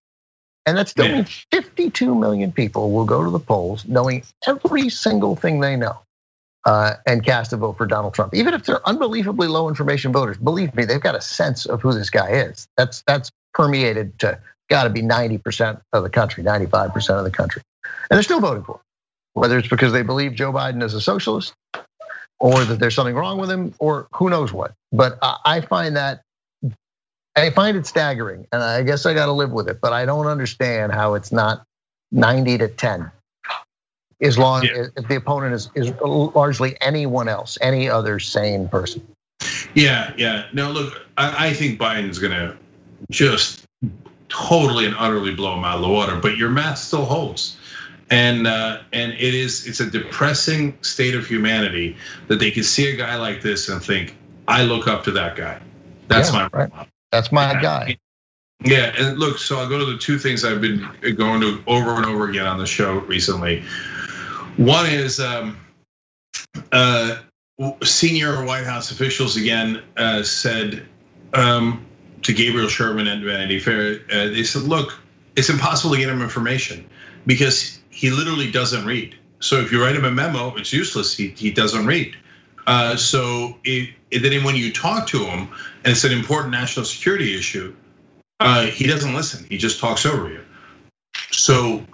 And 0.71 0.79
that's 0.79 0.93
still 0.93 1.05
yeah. 1.05 1.25
52 1.51 2.15
million 2.15 2.53
people 2.53 2.93
will 2.93 3.05
go 3.05 3.25
to 3.25 3.31
the 3.31 3.41
polls 3.41 3.85
knowing 3.89 4.23
every 4.47 4.89
single 4.89 5.35
thing 5.35 5.59
they 5.59 5.75
know 5.75 5.99
uh, 6.65 6.95
and 7.09 7.25
cast 7.25 7.53
a 7.53 7.57
vote 7.57 7.77
for 7.77 7.87
Donald 7.87 8.15
Trump. 8.15 8.37
Even 8.37 8.55
if 8.55 8.63
they're 8.63 8.89
unbelievably 8.89 9.49
low 9.49 9.69
information 9.69 10.13
voters, 10.13 10.37
believe 10.37 10.73
me, 10.77 10.85
they've 10.85 11.01
got 11.01 11.17
a 11.17 11.21
sense 11.21 11.67
of 11.67 11.83
who 11.83 11.93
this 11.93 12.09
guy 12.09 12.31
is. 12.31 12.69
That's 12.77 13.03
that's 13.05 13.33
permeated 13.53 14.17
to 14.21 14.39
got 14.69 14.85
to 14.85 14.91
be 14.91 15.03
90% 15.03 15.81
of 15.93 16.05
the 16.05 16.09
country, 16.09 16.45
95% 16.45 17.19
of 17.19 17.25
the 17.25 17.33
country. 17.33 17.63
And 18.09 18.17
they're 18.17 18.23
still 18.23 18.39
voting 18.39 18.63
for 18.63 18.77
him. 18.77 18.81
Whether 19.33 19.59
it's 19.59 19.67
because 19.67 19.93
they 19.93 20.03
believe 20.03 20.35
Joe 20.35 20.53
Biden 20.53 20.85
is 20.85 20.95
a 20.95 21.01
socialist 21.01 21.53
or 22.39 22.65
that 22.65 22.79
there's 22.79 22.95
something 22.95 23.17
wrong 23.17 23.39
with 23.41 23.51
him 23.51 23.75
or 23.81 24.07
who 24.15 24.31
knows 24.31 24.53
what. 24.53 24.73
But 24.93 25.19
I 25.21 25.63
find 25.63 25.97
that 25.97 26.23
I 27.37 27.51
find 27.51 27.77
it 27.77 27.87
staggering, 27.87 28.47
and 28.53 28.63
I 28.63 28.83
guess 28.83 29.07
I 29.07 29.15
got 29.15 29.27
to 29.27 29.33
live 29.33 29.53
with 29.53 29.69
it. 29.69 29.81
But 29.81 29.93
I 29.93 30.05
don't 30.05 30.27
understand 30.27 30.93
how 30.93 31.15
it's 31.15 31.33
not 31.33 31.65
90 32.13 32.59
to 32.59 32.69
10 32.69 33.11
as 34.21 34.39
long 34.39 34.65
yeah. 34.65 34.87
if 34.97 35.09
the 35.09 35.17
opponent 35.17 35.55
is, 35.55 35.71
is 35.75 35.93
largely 36.01 36.77
anyone 36.81 37.29
else, 37.29 37.57
any 37.61 37.89
other 37.89 38.19
sane 38.19 38.69
person. 38.69 39.07
Yeah, 39.75 40.13
yeah. 40.17 40.47
Now 40.53 40.71
look, 40.71 41.07
I, 41.17 41.49
I 41.49 41.53
think 41.55 41.79
Biden's 41.79 42.19
gonna 42.19 42.57
just 43.11 43.65
totally 44.29 44.87
and 44.87 44.95
utterly 44.99 45.35
blow 45.35 45.57
him 45.57 45.65
out 45.65 45.77
of 45.77 45.83
the 45.83 45.89
water, 45.89 46.17
but 46.17 46.37
your 46.37 46.51
math 46.51 46.79
still 46.79 47.05
holds. 47.05 47.57
And 48.11 48.47
uh, 48.47 48.81
and 48.93 49.13
it 49.13 49.35
is 49.35 49.67
it's 49.67 49.81
a 49.81 49.89
depressing 49.89 50.77
state 50.83 51.15
of 51.15 51.27
humanity 51.27 51.97
that 52.27 52.41
they 52.41 52.51
can 52.51 52.65
see 52.65 52.91
a 52.93 52.97
guy 52.97 53.17
like 53.17 53.41
this 53.41 53.69
and 53.69 53.83
think, 53.83 54.17
I 54.49 54.65
look 54.65 54.89
up 54.89 55.05
to 55.05 55.13
that 55.13 55.37
guy. 55.37 55.61
That's 56.09 56.33
yeah, 56.33 56.49
my 56.53 56.59
right. 56.65 56.89
That's 57.13 57.33
my 57.33 57.53
yeah. 57.53 57.63
guy. 57.63 57.99
Yeah, 58.63 58.93
and 58.97 59.19
look, 59.19 59.39
so 59.39 59.59
I'll 59.59 59.69
go 59.69 59.79
to 59.79 59.87
the 59.87 59.99
two 59.99 60.19
things 60.19 60.45
I've 60.45 60.61
been 60.61 60.87
going 61.17 61.41
to 61.41 61.63
over 61.67 61.95
and 61.95 62.05
over 62.05 62.29
again 62.29 62.47
on 62.47 62.59
the 62.59 62.67
show 62.67 62.99
recently. 62.99 63.65
One 64.57 64.87
is 64.87 65.19
um, 65.19 65.57
uh, 66.71 67.17
senior 67.83 68.45
White 68.45 68.65
House 68.65 68.91
officials 68.91 69.37
again 69.37 69.83
uh, 69.97 70.23
said 70.23 70.87
um, 71.33 71.87
to 72.23 72.33
Gabriel 72.35 72.69
Sherman 72.69 73.07
and 73.07 73.25
Vanity 73.25 73.61
Fair, 73.61 74.01
uh, 74.13 74.29
they 74.29 74.45
said, 74.45 74.63
look, 74.63 74.99
it's 75.37 75.49
impossible 75.49 75.95
to 75.95 76.01
get 76.01 76.11
him 76.11 76.23
information 76.23 76.89
because 77.27 77.79
he 77.89 78.11
literally 78.11 78.51
doesn't 78.51 78.85
read. 78.85 79.17
So 79.41 79.57
if 79.61 79.73
you 79.73 79.83
write 79.83 79.97
him 79.97 80.05
a 80.05 80.11
memo, 80.11 80.55
it's 80.57 80.73
useless. 80.73 81.17
He, 81.17 81.29
he 81.29 81.51
doesn't 81.51 81.87
read. 81.87 82.15
Uh, 82.67 82.97
so 82.97 83.57
it, 83.65 83.95
then 84.11 84.45
when 84.45 84.57
you 84.57 84.73
talk 84.73 85.09
to 85.09 85.25
him 85.25 85.49
and 85.85 85.93
it's 85.93 86.05
an 86.05 86.13
important 86.13 86.53
national 86.53 86.85
security 86.85 87.37
issue, 87.37 87.75
uh, 88.39 88.67
he 88.67 88.87
doesn't 88.87 89.15
listen. 89.15 89.45
He 89.49 89.59
just 89.59 89.81
talks 89.81 90.07
over 90.07 90.29
you. 90.29 90.45
So 91.31 91.85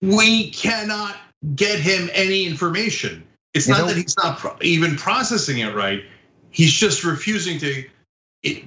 we 0.00 0.50
cannot 0.50 1.16
get 1.54 1.78
him 1.78 2.08
any 2.12 2.46
information. 2.46 3.24
It's 3.54 3.66
you 3.66 3.74
not 3.74 3.80
know, 3.80 3.86
that 3.88 3.96
he's 3.96 4.16
not 4.16 4.62
even 4.62 4.96
processing 4.96 5.58
it 5.58 5.74
right. 5.74 6.04
He's 6.50 6.72
just 6.72 7.04
refusing 7.04 7.58
to 7.60 7.84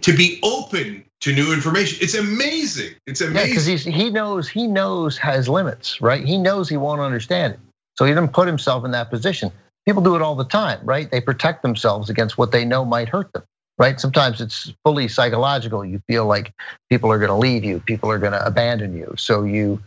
to 0.01 0.15
be 0.15 0.39
open 0.44 1.06
to 1.22 1.34
new 1.34 1.53
information. 1.53 2.00
It's 2.01 2.15
amazing. 2.15 2.96
It's 3.08 3.22
amazing. 3.22 3.50
Yeah, 3.50 3.75
because 3.75 3.84
he 3.86 4.10
knows 4.10 4.50
he 4.50 4.68
knows 4.68 5.18
has 5.18 5.48
limits, 5.48 6.01
right? 6.01 6.25
He 6.25 6.38
knows 6.38 6.68
he 6.68 6.77
won't 6.77 7.00
understand 7.00 7.53
it, 7.53 7.60
so 7.98 8.06
he 8.06 8.13
doesn't 8.13 8.34
put 8.34 8.48
himself 8.48 8.84
in 8.86 8.91
that 8.91 9.10
position. 9.10 9.51
People 9.85 10.03
do 10.03 10.15
it 10.15 10.21
all 10.21 10.35
the 10.35 10.45
time, 10.45 10.79
right? 10.83 11.09
They 11.09 11.21
protect 11.21 11.63
themselves 11.63 12.09
against 12.09 12.38
what 12.38 12.51
they 12.51 12.65
know 12.65 12.85
might 12.85 13.09
hurt 13.09 13.31
them, 13.33 13.43
right? 13.77 14.00
Sometimes 14.00 14.39
it's 14.39 14.73
fully 14.83 15.07
psychological. 15.07 15.83
You 15.83 16.01
feel 16.07 16.25
like 16.25 16.53
people 16.89 17.11
are 17.11 17.17
going 17.17 17.29
to 17.29 17.35
leave 17.35 17.63
you, 17.63 17.79
people 17.79 18.11
are 18.11 18.19
going 18.19 18.33
to 18.33 18.45
abandon 18.45 18.95
you, 18.95 19.15
so 19.17 19.43
you 19.43 19.81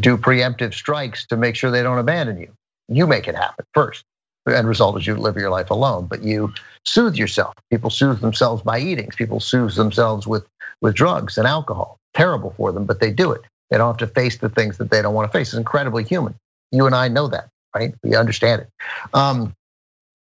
do 0.00 0.16
preemptive 0.16 0.74
strikes 0.74 1.26
to 1.26 1.36
make 1.36 1.56
sure 1.56 1.70
they 1.70 1.82
don't 1.82 1.98
abandon 1.98 2.38
you. 2.38 2.52
You 2.88 3.06
make 3.06 3.28
it 3.28 3.34
happen 3.34 3.64
first. 3.74 4.04
The 4.44 4.56
end 4.56 4.66
result 4.66 4.98
is 4.98 5.06
you 5.06 5.14
live 5.14 5.36
your 5.36 5.50
life 5.50 5.70
alone, 5.70 6.06
but 6.06 6.22
you 6.22 6.52
soothe 6.84 7.14
yourself. 7.14 7.54
People 7.70 7.90
soothe 7.90 8.20
themselves 8.20 8.62
by 8.62 8.80
eating. 8.80 9.08
People 9.16 9.38
soothe 9.38 9.74
themselves 9.74 10.26
with, 10.26 10.44
with 10.80 10.94
drugs 10.94 11.38
and 11.38 11.46
alcohol. 11.46 11.98
Terrible 12.14 12.52
for 12.56 12.72
them, 12.72 12.84
but 12.84 13.00
they 13.00 13.12
do 13.12 13.30
it. 13.32 13.42
They 13.70 13.78
don't 13.78 13.88
have 13.88 14.08
to 14.08 14.12
face 14.12 14.38
the 14.38 14.48
things 14.48 14.78
that 14.78 14.90
they 14.90 15.00
don't 15.00 15.14
want 15.14 15.30
to 15.30 15.38
face. 15.38 15.48
It's 15.48 15.58
incredibly 15.58 16.04
human. 16.04 16.34
You 16.72 16.86
and 16.86 16.94
I 16.94 17.08
know 17.08 17.28
that, 17.28 17.48
right? 17.74 17.94
We 18.02 18.16
understand 18.16 18.62
it. 18.62 18.68
Um, 19.14 19.54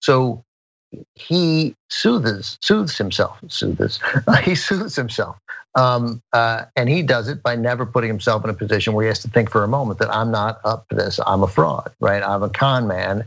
so 0.01 0.43
he 1.15 1.75
soothes, 1.89 2.57
soothes 2.62 2.98
himself, 2.98 3.39
soothes. 3.48 4.00
he 4.43 4.55
soothes 4.55 4.95
himself, 4.95 5.38
um, 5.75 6.21
uh, 6.33 6.65
and 6.75 6.89
he 6.89 7.01
does 7.01 7.29
it 7.29 7.41
by 7.43 7.55
never 7.55 7.86
putting 7.86 8.10
himself 8.10 8.43
in 8.43 8.50
a 8.50 8.53
position 8.53 8.93
where 8.93 9.05
he 9.05 9.07
has 9.07 9.19
to 9.19 9.29
think 9.29 9.50
for 9.50 9.63
a 9.63 9.67
moment 9.67 10.00
that 10.00 10.13
I'm 10.13 10.31
not 10.31 10.60
up 10.65 10.88
to 10.89 10.95
this. 10.95 11.19
I'm 11.25 11.43
a 11.43 11.48
fraud, 11.48 11.91
right? 12.00 12.21
I'm 12.21 12.43
a 12.43 12.50
con 12.50 12.88
man, 12.88 13.25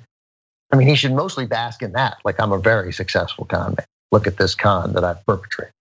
I 0.74 0.76
mean, 0.76 0.88
he 0.88 0.96
should 0.96 1.12
mostly 1.12 1.46
bask 1.46 1.82
in 1.82 1.92
that. 1.92 2.16
Like, 2.24 2.40
I'm 2.40 2.50
a 2.50 2.58
very 2.58 2.92
successful 2.92 3.44
con 3.44 3.76
man. 3.76 3.86
Look 4.10 4.26
at 4.26 4.38
this 4.38 4.56
con 4.56 4.94
that 4.94 5.04
I've 5.04 5.24
perpetrated. 5.24 5.72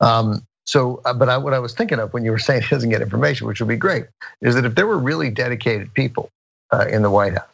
Um, 0.00 0.42
so, 0.64 1.02
uh, 1.04 1.12
but 1.12 1.28
I, 1.28 1.36
what 1.36 1.52
I 1.52 1.58
was 1.58 1.74
thinking 1.74 1.98
of 1.98 2.14
when 2.14 2.24
you 2.24 2.30
were 2.30 2.38
saying 2.48 2.62
he 2.62 2.68
doesn't 2.68 2.88
get 2.88 3.02
information, 3.02 3.46
which 3.46 3.60
would 3.60 3.68
be 3.68 3.76
great, 3.76 4.06
is 4.40 4.54
that 4.54 4.64
if 4.64 4.74
there 4.74 4.86
were 4.86 4.98
really 4.98 5.30
dedicated 5.30 5.92
people 5.92 6.30
uh, 6.72 6.86
in 6.90 7.02
the 7.02 7.10
White 7.10 7.34
House, 7.34 7.48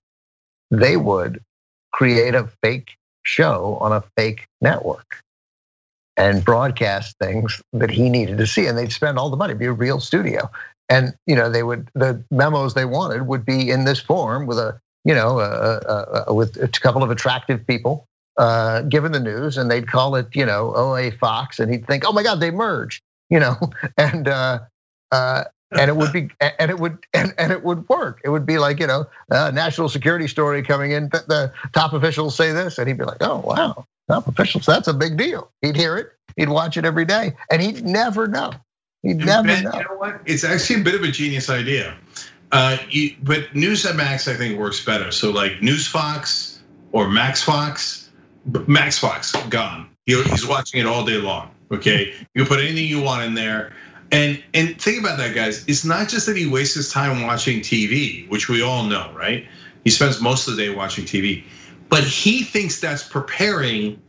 they 0.81 0.97
would 0.97 1.43
create 1.93 2.35
a 2.35 2.49
fake 2.63 2.97
show 3.23 3.79
on 3.81 3.93
a 3.93 4.03
fake 4.17 4.47
network 4.61 5.21
and 6.17 6.45
broadcast 6.45 7.17
things 7.21 7.61
that 7.73 7.91
he 7.91 8.09
needed 8.09 8.39
to 8.39 8.47
see, 8.47 8.67
and 8.67 8.79
they'd 8.79 8.93
spend 8.93 9.19
all 9.19 9.31
the 9.31 9.37
money, 9.37 9.55
be 9.55 9.67
a 9.67 9.73
real 9.73 10.01
studio, 10.01 10.51
and 10.89 11.15
you 11.27 11.35
know 11.35 11.51
they 11.51 11.63
would 11.63 11.91
the 11.95 12.23
memos 12.31 12.75
they 12.75 12.85
wanted 12.85 13.27
would 13.27 13.45
be 13.45 13.71
in 13.71 13.85
this 13.85 14.01
form 14.01 14.47
with 14.47 14.59
a 14.59 14.79
you 15.05 15.15
know, 15.15 15.39
uh, 15.39 15.81
uh, 15.87 16.25
uh, 16.29 16.35
with 16.35 16.57
a 16.63 16.69
couple 16.69 17.03
of 17.03 17.11
attractive 17.11 17.67
people 17.67 18.07
uh, 18.37 18.83
given 18.83 19.13
the 19.13 19.21
news, 19.21 19.57
and 19.57 19.71
they'd 19.71 19.87
call 19.87 20.17
it, 20.17 20.29
you 20.35 20.45
know, 20.45 20.75
OA 20.75 21.13
Fox, 21.13 21.61
and 21.61 21.71
he'd 21.71 21.87
think, 21.87 22.05
oh 22.07 22.13
my 22.13 22.23
God, 22.23 22.41
they 22.41 22.51
merged, 22.51 23.03
you 23.31 23.39
know, 23.39 23.57
and 23.99 24.27
uh, 24.27 24.61
uh, 25.13 25.45
and 25.79 25.89
it 25.89 25.97
would 25.97 26.13
be, 26.13 26.31
and 26.41 26.71
it 26.71 26.79
would, 26.79 26.99
and, 27.13 27.35
and 27.39 27.53
it 27.53 27.63
would 27.65 27.89
work. 27.89 28.21
It 28.25 28.31
would 28.31 28.47
be 28.47 28.59
like, 28.59 28.81
you 28.81 28.87
know, 28.87 29.07
a 29.31 29.53
national 29.53 29.89
security 29.89 30.29
story 30.29 30.63
coming 30.63 30.93
in. 30.93 31.09
The 31.09 31.53
top 31.73 31.93
officials 31.93 32.37
say 32.37 32.53
this, 32.53 32.79
and 32.79 32.89
he'd 32.89 32.99
be 32.99 33.05
like, 33.05 33.19
oh 33.21 33.39
wow, 33.39 33.87
top 34.09 34.27
officials, 34.29 34.67
that's 34.67 34.89
a 34.89 34.95
big 34.95 35.17
deal. 35.17 35.51
He'd 35.63 35.77
hear 35.77 35.97
it, 35.97 36.13
he'd 36.37 36.49
watch 36.49 36.77
it 36.77 36.85
every 36.85 37.05
day, 37.05 37.35
and 37.51 37.61
he'd 37.61 37.85
never 37.85 38.27
know. 38.27 38.53
He'd 39.03 39.19
never 39.19 39.49
ben, 39.49 39.65
know. 39.65 39.73
You 39.75 39.81
know 39.81 39.97
what? 39.97 40.21
It's 40.25 40.45
actually 40.45 40.81
a 40.81 40.85
bit 40.85 40.95
of 40.95 41.03
a 41.03 41.11
genius 41.11 41.51
idea. 41.51 41.95
Uh, 42.53 42.79
you, 42.89 43.17
but 43.23 43.41
Newsmax 43.53 44.33
I 44.33 44.37
think, 44.37 44.59
works 44.59 44.85
better. 44.85 45.11
So 45.11 45.31
like 45.31 45.61
News 45.61 45.87
Fox 45.87 46.63
or 46.93 47.09
Max 47.09 47.43
Fox, 47.43 48.11
Max 48.67 48.99
Fox 48.99 49.33
gone. 49.49 49.91
He's 50.07 50.47
watching 50.47 50.81
it 50.81 50.87
all 50.87 51.05
day 51.05 51.17
long. 51.17 51.51
Okay, 51.73 52.15
you 52.35 52.43
can 52.43 52.47
put 52.47 52.61
anything 52.61 52.87
you 52.87 53.03
want 53.03 53.25
in 53.25 53.35
there. 53.35 53.73
And 54.15 54.43
and 54.55 54.81
think 54.81 55.01
about 55.01 55.19
that, 55.19 55.35
guys. 55.35 55.65
It's 55.67 55.85
not 55.85 56.09
just 56.09 56.27
that 56.27 56.37
he 56.37 56.47
wastes 56.47 56.77
his 56.77 56.89
time 56.89 57.23
watching 57.23 57.61
TV, 57.61 58.29
which 58.29 58.49
we 58.49 58.63
all 58.63 58.85
know, 58.85 59.13
right? 59.13 59.49
He 59.83 59.91
spends 59.91 60.21
most 60.21 60.47
of 60.47 60.57
the 60.57 60.65
day 60.65 60.71
watching 60.71 61.05
TV, 61.05 61.43
but 61.89 62.05
he 62.05 62.45
thinks 62.45 62.79
that's 62.81 63.03
preparing 63.03 64.01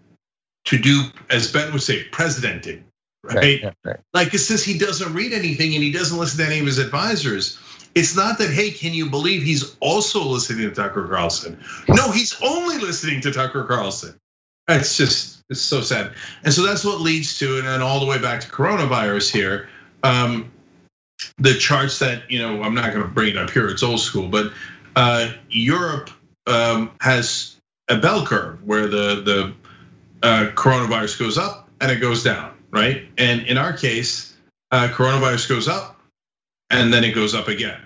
to 0.66 0.78
do, 0.78 1.06
as 1.30 1.52
Ben 1.52 1.74
would 1.74 1.82
say, 1.82 2.04
presidenting, 2.04 2.86
right? 3.24 3.36
right, 3.36 3.62
yeah, 3.62 3.72
right. 3.84 4.00
Like 4.14 4.34
it 4.36 4.40
says 4.40 4.64
he 4.64 4.78
doesn't 4.78 5.14
read 5.14 5.34
anything 5.34 5.74
and 5.74 5.84
he 5.84 5.92
doesn't 5.92 6.18
listen 6.18 6.46
to 6.46 6.52
any 6.52 6.60
of 6.60 6.68
his 6.68 6.78
advisors. 6.78 7.60
It's 7.96 8.16
not 8.16 8.38
that, 8.38 8.52
hey, 8.52 8.72
can 8.72 8.94
you 8.94 9.10
believe 9.10 9.42
he's 9.42 9.76
also 9.80 10.24
listening 10.24 10.70
to 10.70 10.76
Tucker 10.76 11.08
Carlson? 11.08 11.60
No, 11.88 12.12
he's 12.12 12.40
only 12.44 12.78
listening 12.78 13.22
to 13.22 13.32
Tucker 13.32 13.64
Carlson. 13.64 14.20
It's 14.68 14.98
just, 14.98 15.44
it's 15.50 15.62
so 15.62 15.82
sad. 15.82 16.14
And 16.44 16.54
so 16.54 16.64
that's 16.64 16.84
what 16.84 17.00
leads 17.00 17.40
to, 17.40 17.58
and 17.58 17.68
then 17.68 17.82
all 17.82 18.00
the 18.00 18.06
way 18.06 18.20
back 18.20 18.42
to 18.42 18.48
coronavirus 18.50 19.32
here. 19.32 19.70
Um, 20.06 20.52
the 21.38 21.54
charts 21.54 22.00
that, 22.00 22.30
you 22.30 22.40
know, 22.40 22.62
I'm 22.62 22.76
not 22.76 22.94
gonna 22.94 23.08
bring 23.08 23.30
it 23.30 23.38
up 23.38 23.50
here, 23.50 23.68
it's 23.68 23.84
old 23.84 24.00
school, 24.00 24.28
but 24.28 24.52
uh, 24.96 25.32
Europe 25.50 26.10
um, 26.48 26.92
has 27.00 27.56
a 27.88 27.98
bell 27.98 28.26
curve 28.26 28.64
where 28.64 28.88
the, 28.88 29.22
the 29.22 29.54
uh, 30.24 30.52
coronavirus 30.54 31.20
goes 31.20 31.38
up 31.38 31.70
and 31.82 31.92
it 31.92 31.98
goes 31.98 32.24
down, 32.24 32.54
right? 32.72 33.08
And 33.18 33.42
in 33.48 33.58
our 33.58 33.74
case, 33.74 34.36
uh, 34.72 34.88
coronavirus 34.90 35.50
goes 35.50 35.68
up 35.68 36.00
and 36.70 36.94
then 36.94 37.04
it 37.04 37.12
goes 37.12 37.36
up 37.36 37.48
again. 37.48 37.82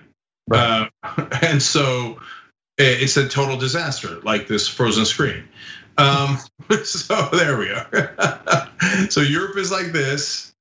Right. 0.48 0.90
Uh, 1.02 1.26
and 1.42 1.62
so 1.62 2.20
it's 2.78 3.16
a 3.16 3.28
total 3.28 3.56
disaster, 3.56 4.20
like 4.20 4.46
this 4.46 4.66
frozen 4.66 5.04
screen. 5.04 5.48
Um, 5.98 6.38
so 6.84 7.28
there 7.32 7.58
we 7.58 7.70
are. 7.70 8.68
so 9.10 9.20
Europe 9.20 9.56
is 9.56 9.70
like 9.70 9.92
this, 9.92 10.52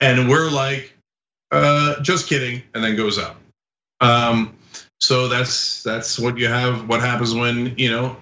and 0.00 0.28
we're 0.28 0.50
like, 0.50 0.94
uh, 1.50 2.00
just 2.00 2.28
kidding, 2.28 2.62
and 2.74 2.82
then 2.82 2.96
goes 2.96 3.18
up. 3.18 3.36
Um, 4.00 4.56
so 5.00 5.28
that's 5.28 5.82
that's 5.82 6.18
what 6.18 6.38
you 6.38 6.48
have. 6.48 6.88
What 6.88 7.00
happens 7.00 7.34
when 7.34 7.74
you 7.78 7.90
know 7.90 8.16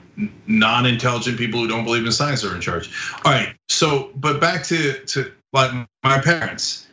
non-intelligent 0.46 1.38
people 1.38 1.60
who 1.60 1.68
don't 1.68 1.84
believe 1.84 2.04
in 2.04 2.12
science 2.12 2.44
are 2.44 2.54
in 2.54 2.60
charge? 2.60 2.90
All 3.24 3.32
right. 3.32 3.54
So, 3.68 4.10
but 4.14 4.40
back 4.40 4.64
to 4.64 5.04
to 5.06 5.32
like 5.52 5.72
my 6.02 6.20
parents, 6.20 6.86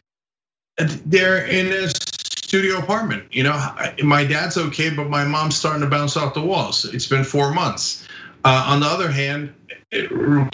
they're 0.77 1.45
in 1.45 1.71
a 1.71 1.89
studio 1.89 2.77
apartment. 2.77 3.25
You 3.31 3.43
know, 3.43 3.75
my 4.03 4.23
dad's 4.23 4.57
okay, 4.57 4.89
but 4.89 5.09
my 5.09 5.25
mom's 5.25 5.55
starting 5.55 5.81
to 5.81 5.87
bounce 5.87 6.17
off 6.17 6.33
the 6.33 6.41
walls. 6.41 6.85
It's 6.85 7.07
been 7.07 7.23
four 7.23 7.53
months. 7.53 8.07
Uh, 8.45 8.65
on 8.67 8.79
the 8.81 8.87
other 8.87 9.09
hand, 9.09 9.53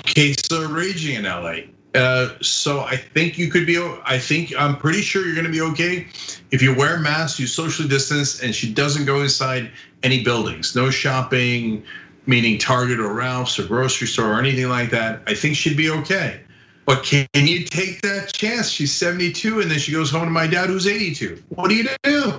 cases 0.03 0.51
are 0.51 0.67
raging 0.67 1.15
in 1.15 1.23
LA. 1.23 1.61
Uh, 1.93 2.29
so 2.41 2.81
I 2.81 2.97
think 2.97 3.37
you 3.37 3.49
could 3.49 3.65
be. 3.65 3.77
I 4.05 4.19
think 4.19 4.53
I'm 4.57 4.77
pretty 4.77 5.01
sure 5.01 5.25
you're 5.25 5.35
going 5.35 5.47
to 5.47 5.51
be 5.51 5.61
okay 5.61 6.07
if 6.51 6.61
you 6.61 6.75
wear 6.75 6.99
masks, 6.99 7.39
you 7.39 7.47
socially 7.47 7.89
distance, 7.89 8.41
and 8.41 8.53
she 8.53 8.71
doesn't 8.73 9.05
go 9.05 9.21
inside 9.21 9.71
any 10.03 10.23
buildings. 10.23 10.75
No 10.75 10.91
shopping, 10.91 11.83
meaning 12.25 12.59
Target 12.59 12.99
or 12.99 13.11
Ralph's 13.13 13.57
or 13.59 13.65
grocery 13.65 14.07
store 14.07 14.33
or 14.33 14.39
anything 14.39 14.69
like 14.69 14.91
that. 14.91 15.23
I 15.25 15.33
think 15.33 15.55
she'd 15.55 15.77
be 15.77 15.89
okay. 15.89 16.41
But 16.85 17.03
can 17.03 17.27
you 17.33 17.65
take 17.65 18.01
that 18.01 18.33
chance? 18.33 18.69
She's 18.69 18.91
72 18.93 19.61
and 19.61 19.69
then 19.69 19.77
she 19.77 19.91
goes 19.91 20.09
home 20.09 20.23
to 20.23 20.31
my 20.31 20.47
dad 20.47 20.69
who's 20.69 20.87
82. 20.87 21.43
What 21.49 21.69
do 21.69 21.75
you 21.75 21.87
do? 22.03 22.37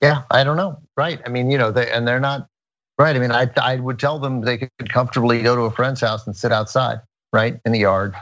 Yeah, 0.00 0.22
I 0.30 0.44
don't 0.44 0.56
know. 0.56 0.78
right. 0.96 1.20
I 1.24 1.30
mean, 1.30 1.50
you 1.50 1.58
know, 1.58 1.72
they 1.72 1.90
and 1.90 2.06
they're 2.06 2.20
not 2.20 2.46
right. 2.98 3.16
I 3.16 3.18
mean, 3.18 3.32
I 3.32 3.50
I 3.56 3.76
would 3.76 3.98
tell 3.98 4.18
them 4.18 4.42
they 4.42 4.58
could 4.58 4.92
comfortably 4.92 5.42
go 5.42 5.56
to 5.56 5.62
a 5.62 5.70
friend's 5.70 6.00
house 6.00 6.26
and 6.26 6.36
sit 6.36 6.52
outside, 6.52 7.00
right, 7.34 7.60
in 7.66 7.72
the 7.72 7.80
yard, 7.80 8.14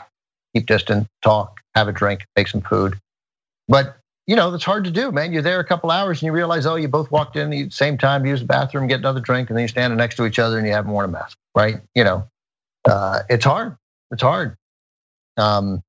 keep 0.55 0.67
distant, 0.67 1.07
talk, 1.23 1.61
have 1.75 1.87
a 1.87 1.93
drink, 1.93 2.27
make 2.35 2.49
some 2.49 2.63
food. 2.63 2.99
But 3.69 3.97
you 4.27 4.37
know, 4.37 4.55
it's 4.55 4.65
hard 4.65 4.85
to 4.85 4.91
do, 4.91 5.11
man. 5.11 5.33
You're 5.33 5.43
there 5.43 5.61
a 5.61 5.65
couple 5.65 5.91
hours 5.91 6.23
and 6.23 6.27
you 6.27 6.33
realize, 6.33 6.65
oh, 6.65 6.77
you 6.77 6.89
both 6.89 7.11
walked 7.11 7.37
in 7.37 7.51
the 7.51 7.71
same 7.71 7.99
time 7.99 8.25
use 8.25 8.41
the 8.41 8.47
bathroom, 8.47 8.87
get 8.87 9.01
another 9.01 9.21
drink, 9.21 9.51
and 9.51 9.57
then 9.57 9.63
you're 9.63 9.69
standing 9.69 9.97
next 9.97 10.15
to 10.17 10.27
each 10.27 10.39
other 10.39 10.59
and 10.59 10.67
you 10.67 10.73
haven't 10.73 10.93
worn 10.93 11.05
a 11.05 11.09
mask, 11.09 11.37
right? 11.57 11.81
You 11.95 12.05
know, 12.05 12.29
uh, 12.85 13.21
it's 13.29 13.45
hard. 13.45 13.77
It's 14.13 14.23
hard. 14.23 14.57
Um, 15.37 15.83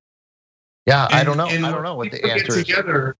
yeah, 0.86 1.06
and, 1.06 1.14
I 1.14 1.24
don't 1.24 1.36
know. 1.36 1.46
I 1.46 1.56
don't 1.56 1.82
know 1.82 1.94
what 1.94 2.10
the 2.10 2.24
answer 2.30 2.62
together, 2.62 3.16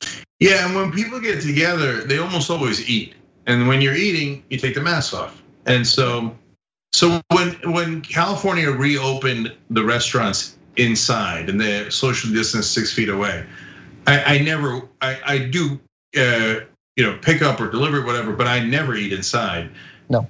is. 0.00 0.24
Yeah, 0.40 0.66
and 0.66 0.74
when 0.74 0.92
people 0.92 1.20
get 1.20 1.42
together, 1.42 2.02
they 2.02 2.18
almost 2.18 2.50
always 2.50 2.88
eat. 2.88 3.14
And 3.46 3.68
when 3.68 3.80
you're 3.80 3.94
eating, 3.94 4.44
you 4.48 4.58
take 4.58 4.74
the 4.74 4.80
mask 4.80 5.14
off. 5.14 5.42
And 5.66 5.86
so, 5.86 6.36
so 6.94 7.20
when 7.32 7.50
when 7.72 8.02
California 8.02 8.70
reopened 8.70 9.52
the 9.68 9.82
restaurants 9.82 10.56
inside 10.76 11.50
and 11.50 11.60
they're 11.60 11.90
social 11.90 12.32
distance 12.32 12.68
six 12.68 12.92
feet 12.92 13.08
away, 13.08 13.44
I, 14.06 14.36
I 14.36 14.38
never, 14.38 14.82
I, 15.00 15.18
I 15.24 15.38
do, 15.38 15.80
uh, 16.16 16.60
you 16.94 17.04
know, 17.04 17.18
pick 17.20 17.42
up 17.42 17.60
or 17.60 17.68
deliver 17.68 18.06
whatever, 18.06 18.32
but 18.32 18.46
I 18.46 18.60
never 18.60 18.94
eat 18.94 19.12
inside. 19.12 19.70
No. 20.08 20.28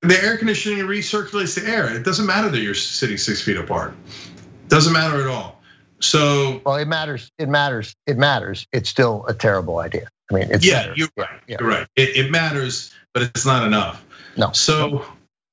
The 0.00 0.18
air 0.22 0.38
conditioning 0.38 0.78
recirculates 0.86 1.62
the 1.62 1.68
air. 1.70 1.94
It 1.94 2.02
doesn't 2.02 2.24
matter 2.24 2.48
that 2.48 2.60
you're 2.60 2.72
sitting 2.72 3.18
six 3.18 3.42
feet 3.42 3.58
apart. 3.58 3.94
Doesn't 4.68 4.94
matter 4.94 5.20
at 5.20 5.26
all. 5.26 5.60
So 6.00 6.62
well, 6.64 6.76
it 6.76 6.88
matters. 6.88 7.30
It 7.38 7.50
matters. 7.50 7.94
It 8.06 8.16
matters. 8.16 8.66
It's 8.72 8.88
still 8.88 9.26
a 9.28 9.34
terrible 9.34 9.80
idea. 9.80 10.08
I 10.30 10.34
mean, 10.34 10.48
it's 10.50 10.64
yeah, 10.64 10.94
you're 10.96 11.08
right. 11.18 11.28
Yeah. 11.46 11.58
You're 11.60 11.68
right. 11.68 11.86
It, 11.94 12.16
it, 12.16 12.30
matters, 12.30 12.94
but 13.12 13.22
it's 13.22 13.44
not 13.44 13.66
enough. 13.66 14.02
No. 14.36 14.52
So, 14.52 15.04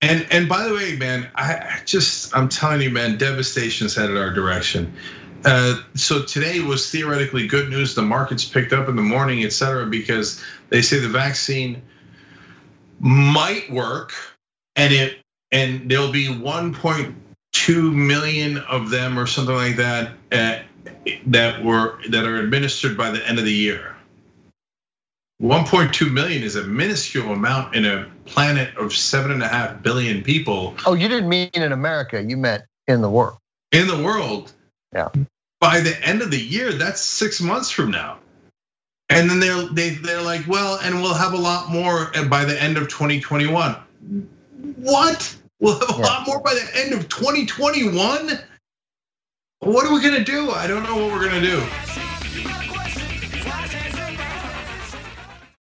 and 0.03 0.27
and 0.31 0.49
by 0.49 0.67
the 0.67 0.73
way, 0.73 0.95
man, 0.95 1.29
I 1.35 1.81
just 1.85 2.35
I'm 2.35 2.49
telling 2.49 2.81
you, 2.81 2.89
man, 2.89 3.17
devastation's 3.17 3.95
headed 3.95 4.17
our 4.17 4.31
direction. 4.31 4.93
Uh, 5.45 5.81
so 5.95 6.23
today 6.23 6.61
was 6.61 6.89
theoretically 6.89 7.47
good 7.47 7.69
news. 7.69 7.95
The 7.95 8.01
markets 8.01 8.45
picked 8.45 8.71
up 8.71 8.87
in 8.87 8.95
the 8.95 9.01
morning, 9.01 9.43
et 9.43 9.51
cetera, 9.51 9.85
because 9.85 10.41
they 10.69 10.81
say 10.81 10.99
the 10.99 11.09
vaccine 11.09 11.81
might 12.99 13.69
work, 13.71 14.13
and 14.75 14.93
it 14.93 15.17
and 15.51 15.89
there'll 15.89 16.11
be 16.11 16.27
1.2 16.27 17.93
million 17.93 18.57
of 18.57 18.89
them 18.89 19.19
or 19.19 19.27
something 19.27 19.55
like 19.55 19.75
that 19.77 20.11
uh, 20.31 20.59
that 21.27 21.63
were 21.63 21.99
that 22.09 22.25
are 22.25 22.37
administered 22.37 22.97
by 22.97 23.11
the 23.11 23.27
end 23.27 23.39
of 23.39 23.45
the 23.45 23.53
year. 23.53 23.92
1.2 25.43 26.09
million 26.09 26.41
is 26.41 26.55
a 26.55 26.63
minuscule 26.63 27.33
amount 27.33 27.75
in 27.75 27.85
a 27.85 28.09
planet 28.23 28.77
of 28.77 28.93
seven 28.93 29.29
and 29.29 29.43
a 29.43 29.47
half 29.47 29.83
billion 29.83 30.23
people. 30.23 30.73
Oh, 30.85 30.93
you 30.93 31.09
didn't 31.09 31.27
mean 31.27 31.49
in 31.53 31.73
America, 31.73 32.23
you 32.23 32.37
meant 32.37 32.63
in 32.87 33.01
the 33.01 33.09
world. 33.09 33.39
In 33.73 33.87
the 33.87 34.01
world. 34.01 34.53
Yeah. 34.93 35.09
By 35.59 35.81
the 35.81 36.01
end 36.01 36.21
of 36.21 36.31
the 36.31 36.39
year, 36.39 36.71
that's 36.71 37.01
six 37.01 37.41
months 37.41 37.69
from 37.69 37.91
now. 37.91 38.19
And 39.09 39.29
then 39.29 39.41
they're 39.41 39.67
they, 39.67 39.89
they're 39.89 40.21
like, 40.21 40.47
well, 40.47 40.79
and 40.81 41.01
we'll 41.01 41.13
have 41.13 41.33
a 41.33 41.37
lot 41.37 41.69
more 41.69 42.09
by 42.29 42.45
the 42.45 42.61
end 42.61 42.77
of 42.77 42.87
2021. 42.87 43.75
What? 44.77 45.35
We'll 45.59 45.77
have 45.77 45.89
a 45.89 45.99
yeah. 45.99 46.05
lot 46.05 46.25
more 46.25 46.39
by 46.39 46.53
the 46.53 46.69
end 46.73 46.93
of 46.93 47.09
2021. 47.09 48.39
What 49.59 49.85
are 49.85 49.93
we 49.93 50.01
gonna 50.01 50.23
do? 50.23 50.51
I 50.51 50.67
don't 50.67 50.83
know 50.83 50.95
what 50.95 51.11
we're 51.11 51.25
gonna 51.25 51.41
do. 51.41 52.02